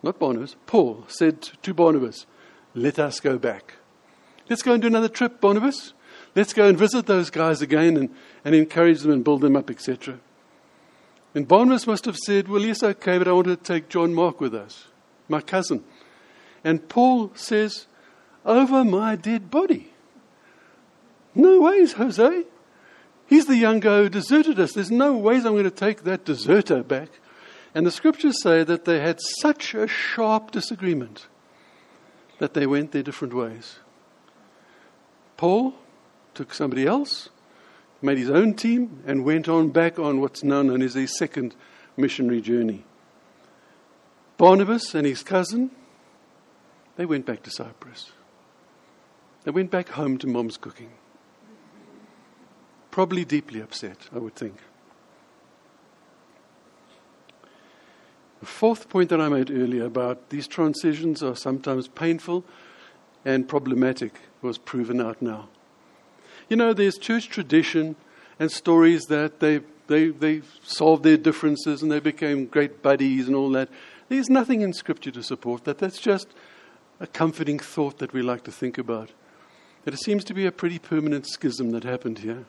not 0.03 0.19
Barnabas, 0.19 0.57
Paul 0.67 1.05
said 1.09 1.41
to 1.41 1.75
Barnabas, 1.75 2.27
Let 2.75 2.99
us 2.99 3.21
go 3.21 3.39
back. 3.39 3.75
Let's 4.51 4.63
go 4.63 4.73
and 4.73 4.83
do 4.83 4.89
another 4.89 5.09
trip, 5.09 5.41
Barnabas. 5.41 5.95
Let's 6.35 6.53
go 6.53 6.67
and 6.69 6.79
visit 6.79 7.07
those 7.07 7.31
guys 7.31 7.61
again 7.61 7.97
and, 7.97 8.15
and 8.45 8.55
encourage 8.55 9.01
them 9.01 9.13
and 9.13 9.23
build 9.23 9.43
them 9.43 9.57
up, 9.57 9.71
etc. 9.71 10.19
And 11.35 11.47
Barnabas 11.47 11.87
must 11.87 12.05
have 12.07 12.17
said, 12.17 12.49
Well, 12.49 12.63
yes, 12.63 12.83
okay, 12.83 13.19
but 13.19 13.29
I 13.29 13.33
want 13.33 13.47
to 13.49 13.57
take 13.57 13.89
John 13.89 14.15
Mark 14.15 14.41
with 14.41 14.55
us 14.55 14.87
my 15.29 15.41
cousin. 15.41 15.83
And 16.63 16.89
Paul 16.89 17.33
says, 17.35 17.87
Over 18.45 18.85
my 18.85 19.17
dead 19.17 19.51
body. 19.51 19.93
No 21.35 21.63
ways, 21.63 21.95
Jose. 21.95 22.45
He's 23.27 23.47
the 23.47 23.57
young 23.57 23.81
guy 23.81 24.03
who 24.03 24.09
deserted 24.09 24.61
us. 24.61 24.73
There's 24.73 24.91
no 24.91 25.17
ways 25.17 25.45
I'm 25.45 25.53
going 25.53 25.65
to 25.65 25.71
take 25.71 26.05
that 26.05 26.25
deserter 26.25 26.83
back. 26.83 27.09
And 27.75 27.87
the 27.87 27.91
scriptures 27.91 28.43
say 28.43 28.63
that 28.65 28.85
they 28.85 29.01
had 29.01 29.19
such 29.41 29.75
a 29.75 29.89
sharp 29.89 30.51
disagreement 30.51 31.27
that 32.39 32.53
they 32.53 32.67
went 32.67 32.93
their 32.93 33.03
different 33.03 33.33
ways. 33.33 33.79
Paul 35.39 35.75
took 36.35 36.55
somebody 36.55 36.87
else, 36.87 37.29
made 38.01 38.19
his 38.19 38.31
own 38.31 38.55
team, 38.55 39.03
and 39.07 39.25
went 39.25 39.49
on 39.49 39.71
back 39.71 39.99
on 39.99 40.21
what's 40.21 40.43
known 40.43 40.83
as 40.83 40.95
his 40.95 41.17
second 41.17 41.55
missionary 41.97 42.41
journey. 42.41 42.85
Barnabas 44.39 44.95
and 44.95 45.07
his 45.07 45.23
cousin, 45.23 45.71
they 46.97 47.07
went 47.07 47.27
back 47.27 47.43
to 47.45 47.51
Cyprus. 47.51 48.13
They 49.45 49.51
went 49.51 49.71
back 49.71 49.91
home 49.91 50.19
to 50.19 50.27
mom's 50.27 50.57
cooking. 50.57 50.91
Probably 52.91 53.25
deeply 53.25 53.61
upset, 53.61 54.09
I 54.15 54.19
would 54.19 54.35
think. 54.35 54.57
The 58.41 58.47
fourth 58.47 58.89
point 58.89 59.09
that 59.11 59.21
I 59.21 59.29
made 59.29 59.51
earlier 59.51 59.85
about 59.85 60.31
these 60.31 60.49
transitions 60.49 61.23
are 61.23 61.37
sometimes 61.37 61.87
painful 61.87 62.45
and 63.25 63.49
problematic 63.49 64.19
was 64.43 64.59
proven 64.59 65.01
out 65.01 65.23
now. 65.23 65.49
You 66.53 66.57
know, 66.57 66.75
there's 66.75 66.99
church 66.99 67.31
tradition 67.31 67.97
and 68.39 68.53
stories 68.53 69.05
that 69.05 69.41
they, 69.41 69.63
they, 69.87 70.09
they 70.09 70.43
solved 70.63 71.03
their 71.03 71.17
differences 71.17 71.81
and 71.81 71.91
they 71.91 71.99
became 71.99 72.45
great 72.45 72.83
buddies 72.83 73.27
and 73.27 73.35
all 73.35 73.49
that. 73.53 73.71
There's 74.11 74.29
nothing 74.29 74.61
in 74.61 74.75
Scripture 74.75 75.13
to 75.13 75.23
support 75.23 75.65
that. 75.65 75.79
That's 75.79 75.99
just 75.99 76.29
a 77.01 77.07
comforting 77.07 77.59
thought 77.59 78.01
that 78.01 78.13
we 78.13 78.21
like 78.21 78.45
to 78.45 78.53
think 78.53 78.77
about. 78.77 79.13
But 79.87 79.95
it 79.95 80.01
seems 80.01 80.25
to 80.25 80.35
be 80.35 80.45
a 80.45 80.53
pretty 80.53 80.79
permanent 80.79 81.27
schism 81.27 81.71
that 81.71 81.85
happened 81.85 82.19
here. 82.19 82.45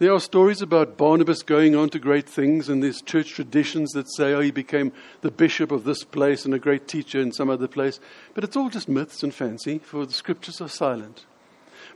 There 0.00 0.12
are 0.12 0.18
stories 0.18 0.62
about 0.62 0.96
Barnabas 0.96 1.44
going 1.44 1.76
on 1.76 1.90
to 1.90 2.00
great 2.00 2.28
things, 2.28 2.68
and 2.68 2.82
there's 2.82 3.02
church 3.02 3.34
traditions 3.34 3.92
that 3.92 4.12
say, 4.16 4.32
oh, 4.32 4.40
he 4.40 4.50
became 4.50 4.90
the 5.20 5.30
bishop 5.30 5.70
of 5.70 5.84
this 5.84 6.02
place 6.02 6.44
and 6.44 6.52
a 6.52 6.58
great 6.58 6.88
teacher 6.88 7.20
in 7.20 7.30
some 7.30 7.48
other 7.48 7.68
place. 7.68 8.00
But 8.34 8.42
it's 8.42 8.56
all 8.56 8.68
just 8.68 8.88
myths 8.88 9.22
and 9.22 9.32
fancy, 9.32 9.78
for 9.78 10.04
the 10.04 10.12
scriptures 10.12 10.60
are 10.60 10.68
silent. 10.68 11.24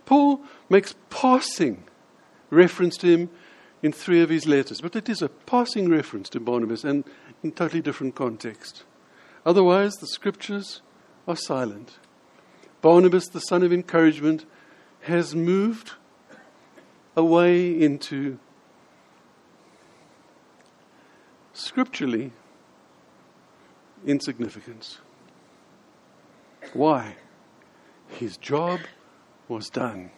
Paul 0.07 0.41
makes 0.71 0.95
passing 1.11 1.85
reference 2.49 2.97
to 2.99 3.09
him 3.09 3.31
in 3.83 3.93
three 3.93 4.23
of 4.23 4.31
his 4.31 4.47
letters, 4.47 4.81
but 4.81 4.97
it 4.97 5.09
is 5.09 5.21
a 5.21 5.29
passing 5.29 5.89
reference 5.91 6.29
to 6.31 6.41
Barnabas, 6.41 6.85
and 6.85 7.05
in 7.43 7.53
totally 7.53 7.83
different 7.83 8.15
context. 8.15 8.85
Otherwise, 9.45 9.95
the 9.97 10.07
scriptures 10.07 10.81
are 11.29 11.37
silent. 11.37 11.99
Barnabas, 12.81 13.29
the 13.29 13.41
son 13.41 13.63
of 13.63 13.73
encouragement, 13.73 14.47
has 15.03 15.35
moved 15.35 15.93
away 17.17 17.79
into 17.81 18.39
scripturally 21.53 22.33
insignificance. 24.07 24.99
Why? 26.73 27.17
His 28.09 28.37
job 28.37 28.81
was 29.49 29.69
done. 29.69 30.11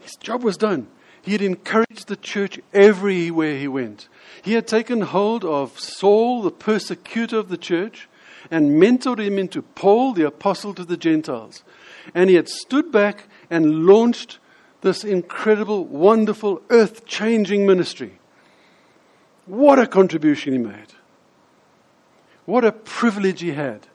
His 0.00 0.16
job 0.16 0.42
was 0.42 0.56
done. 0.56 0.88
He 1.22 1.32
had 1.32 1.42
encouraged 1.42 2.08
the 2.08 2.16
church 2.16 2.58
everywhere 2.72 3.56
he 3.58 3.68
went. 3.68 4.08
He 4.42 4.54
had 4.54 4.66
taken 4.66 5.02
hold 5.02 5.44
of 5.44 5.78
Saul, 5.78 6.42
the 6.42 6.50
persecutor 6.50 7.38
of 7.38 7.48
the 7.48 7.58
church, 7.58 8.08
and 8.50 8.80
mentored 8.80 9.18
him 9.18 9.38
into 9.38 9.60
Paul, 9.60 10.14
the 10.14 10.26
apostle 10.26 10.72
to 10.74 10.84
the 10.84 10.96
Gentiles. 10.96 11.62
And 12.14 12.30
he 12.30 12.36
had 12.36 12.48
stood 12.48 12.90
back 12.90 13.24
and 13.50 13.84
launched 13.84 14.38
this 14.80 15.04
incredible, 15.04 15.84
wonderful, 15.84 16.62
earth 16.70 17.04
changing 17.04 17.66
ministry. 17.66 18.18
What 19.44 19.78
a 19.78 19.86
contribution 19.86 20.54
he 20.54 20.58
made. 20.58 20.94
What 22.46 22.64
a 22.64 22.72
privilege 22.72 23.40
he 23.40 23.52
had. 23.52 23.86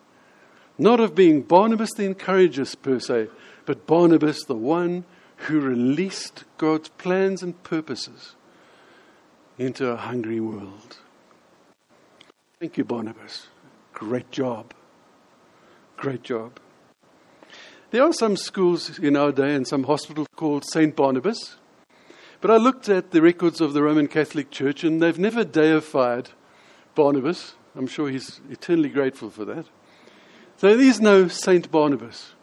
Not 0.77 0.99
of 0.99 1.15
being 1.15 1.41
Barnabas 1.41 1.93
the 1.93 2.05
encourager, 2.05 2.65
per 2.81 2.99
se, 2.99 3.29
but 3.65 3.87
Barnabas 3.87 4.43
the 4.45 4.55
one 4.55 5.05
who 5.37 5.59
released 5.59 6.43
God's 6.57 6.89
plans 6.89 7.43
and 7.43 7.61
purposes 7.63 8.35
into 9.57 9.87
a 9.87 9.95
hungry 9.95 10.39
world. 10.39 10.97
Thank 12.59 12.77
you, 12.77 12.83
Barnabas. 12.83 13.47
Great 13.93 14.31
job. 14.31 14.73
Great 15.97 16.23
job. 16.23 16.59
There 17.91 18.03
are 18.03 18.13
some 18.13 18.35
schools 18.35 18.99
in 18.99 19.15
our 19.15 19.31
day 19.31 19.55
and 19.55 19.67
some 19.67 19.83
hospitals 19.83 20.27
called 20.35 20.65
St. 20.65 20.95
Barnabas. 20.95 21.55
But 22.41 22.51
I 22.51 22.57
looked 22.57 22.89
at 22.89 23.11
the 23.11 23.21
records 23.21 23.61
of 23.61 23.73
the 23.73 23.81
Roman 23.81 24.07
Catholic 24.07 24.51
Church 24.51 24.83
and 24.83 25.01
they've 25.01 25.17
never 25.17 25.43
deified 25.43 26.29
Barnabas. 26.93 27.55
I'm 27.75 27.87
sure 27.87 28.09
he's 28.09 28.41
eternally 28.49 28.89
grateful 28.89 29.29
for 29.29 29.45
that. 29.45 29.65
So 30.57 30.75
there 30.75 30.85
is 30.85 31.01
no 31.01 31.27
St. 31.27 31.71
Barnabas. 31.71 32.34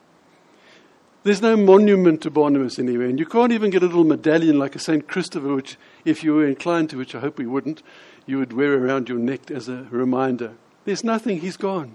There's 1.25 1.41
no 1.41 1.57
monument 1.57 2.21
to 2.23 2.31
Barnabas 2.31 2.81
anywhere, 2.81 3.07
and 3.07 3.19
you 3.19 3.27
can't 3.27 3.53
even 3.53 3.71
get 3.71 3.85
a 3.85 3.87
little 3.87 4.03
medallion 4.03 4.59
like 4.59 4.75
a 4.75 4.81
St. 4.81 5.07
Christopher, 5.07 5.55
which, 5.55 5.77
if 6.05 6.25
you 6.25 6.35
were 6.35 6.47
inclined 6.47 6.91
to, 6.91 6.99
which 6.99 7.15
I 7.15 7.21
hope 7.21 7.39
we 7.39 7.47
wouldn't, 7.47 7.83
you 8.27 8.39
would 8.39 8.53
wear 8.53 8.75
around 8.75 9.09
your 9.09 9.19
neck 9.19 9.51
as 9.51 9.69
a 9.69 9.87
reminder. 9.91 10.55
There's 10.85 11.05
nothing, 11.05 11.41
he's 11.41 11.57
gone. 11.57 11.95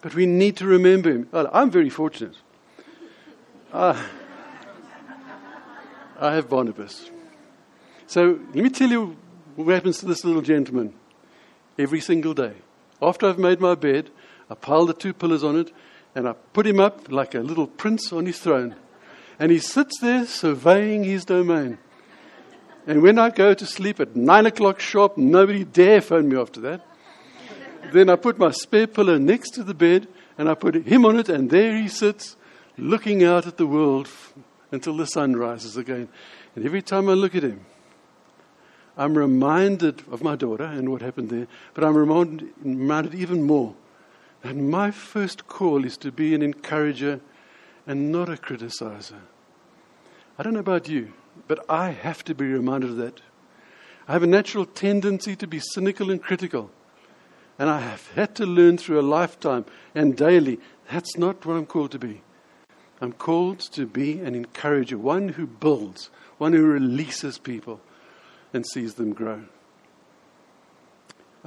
But 0.00 0.14
we 0.14 0.26
need 0.26 0.56
to 0.56 0.66
remember 0.66 1.10
him. 1.10 1.28
Well, 1.30 1.48
I'm 1.52 1.70
very 1.70 1.90
fortunate. 1.90 2.36
Uh, 3.72 4.00
I 6.18 6.34
have 6.34 6.48
Barnabas. 6.48 7.10
So 8.08 8.40
let 8.52 8.64
me 8.64 8.70
tell 8.70 8.90
you 8.90 9.16
what 9.54 9.72
happens 9.72 9.98
to 9.98 10.06
this 10.06 10.24
little 10.24 10.42
gentleman 10.42 10.94
every 11.78 12.00
single 12.00 12.34
day. 12.34 12.54
After 13.00 13.28
I've 13.28 13.38
made 13.38 13.60
my 13.60 13.76
bed, 13.76 14.10
I 14.50 14.54
pile 14.54 14.86
the 14.86 14.94
two 14.94 15.12
pillars 15.12 15.44
on 15.44 15.56
it, 15.56 15.72
and 16.18 16.28
I 16.28 16.32
put 16.32 16.66
him 16.66 16.80
up 16.80 17.12
like 17.12 17.36
a 17.36 17.38
little 17.38 17.68
prince 17.68 18.12
on 18.12 18.26
his 18.26 18.40
throne. 18.40 18.74
And 19.38 19.52
he 19.52 19.60
sits 19.60 20.00
there 20.00 20.26
surveying 20.26 21.04
his 21.04 21.24
domain. 21.24 21.78
And 22.88 23.02
when 23.02 23.20
I 23.20 23.30
go 23.30 23.54
to 23.54 23.64
sleep 23.64 24.00
at 24.00 24.16
nine 24.16 24.44
o'clock 24.44 24.80
sharp, 24.80 25.16
nobody 25.16 25.62
dare 25.62 26.00
phone 26.00 26.28
me 26.28 26.36
after 26.36 26.60
that. 26.62 26.84
then 27.92 28.10
I 28.10 28.16
put 28.16 28.36
my 28.36 28.50
spare 28.50 28.88
pillow 28.88 29.16
next 29.16 29.50
to 29.50 29.62
the 29.62 29.74
bed, 29.74 30.08
and 30.36 30.48
I 30.48 30.54
put 30.54 30.74
him 30.74 31.04
on 31.04 31.20
it, 31.20 31.28
and 31.28 31.50
there 31.50 31.76
he 31.76 31.86
sits, 31.86 32.34
looking 32.76 33.22
out 33.22 33.46
at 33.46 33.56
the 33.56 33.66
world 33.66 34.08
until 34.72 34.96
the 34.96 35.06
sun 35.06 35.36
rises 35.36 35.76
again. 35.76 36.08
And 36.56 36.66
every 36.66 36.82
time 36.82 37.08
I 37.08 37.12
look 37.12 37.36
at 37.36 37.44
him, 37.44 37.64
I'm 38.96 39.16
reminded 39.16 40.02
of 40.10 40.24
my 40.24 40.34
daughter 40.34 40.64
and 40.64 40.90
what 40.90 41.00
happened 41.00 41.30
there, 41.30 41.46
but 41.74 41.84
I'm 41.84 41.96
reminded, 41.96 42.48
reminded 42.64 43.14
even 43.14 43.44
more 43.44 43.76
and 44.42 44.70
my 44.70 44.90
first 44.90 45.46
call 45.48 45.84
is 45.84 45.96
to 45.98 46.12
be 46.12 46.34
an 46.34 46.42
encourager 46.42 47.20
and 47.86 48.12
not 48.12 48.28
a 48.28 48.36
criticizer. 48.36 49.20
I 50.38 50.42
don't 50.42 50.54
know 50.54 50.60
about 50.60 50.88
you, 50.88 51.12
but 51.48 51.64
I 51.68 51.90
have 51.90 52.24
to 52.24 52.34
be 52.34 52.46
reminded 52.46 52.90
of 52.90 52.96
that. 52.98 53.20
I 54.06 54.12
have 54.12 54.22
a 54.22 54.28
natural 54.28 54.64
tendency 54.64 55.34
to 55.36 55.46
be 55.46 55.60
cynical 55.60 56.10
and 56.10 56.22
critical. 56.22 56.70
And 57.58 57.68
I 57.68 57.80
have 57.80 58.06
had 58.12 58.36
to 58.36 58.46
learn 58.46 58.78
through 58.78 59.00
a 59.00 59.02
lifetime 59.02 59.64
and 59.94 60.16
daily 60.16 60.60
that's 60.90 61.18
not 61.18 61.44
what 61.44 61.54
I'm 61.54 61.66
called 61.66 61.90
to 61.92 61.98
be. 61.98 62.22
I'm 63.00 63.12
called 63.12 63.60
to 63.72 63.86
be 63.86 64.20
an 64.20 64.34
encourager, 64.34 64.98
one 64.98 65.30
who 65.30 65.46
builds, 65.46 66.10
one 66.38 66.52
who 66.52 66.64
releases 66.64 67.38
people 67.38 67.80
and 68.52 68.66
sees 68.66 68.94
them 68.94 69.12
grow. 69.12 69.44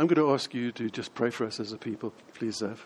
I'm 0.02 0.08
going 0.08 0.16
to 0.16 0.34
ask 0.34 0.56
you 0.56 0.72
to 0.72 0.90
just 0.90 1.14
pray 1.14 1.30
for 1.30 1.46
us 1.46 1.60
as 1.60 1.74
a 1.74 1.78
people, 1.78 2.12
please, 2.34 2.64
Zev. 2.64 2.80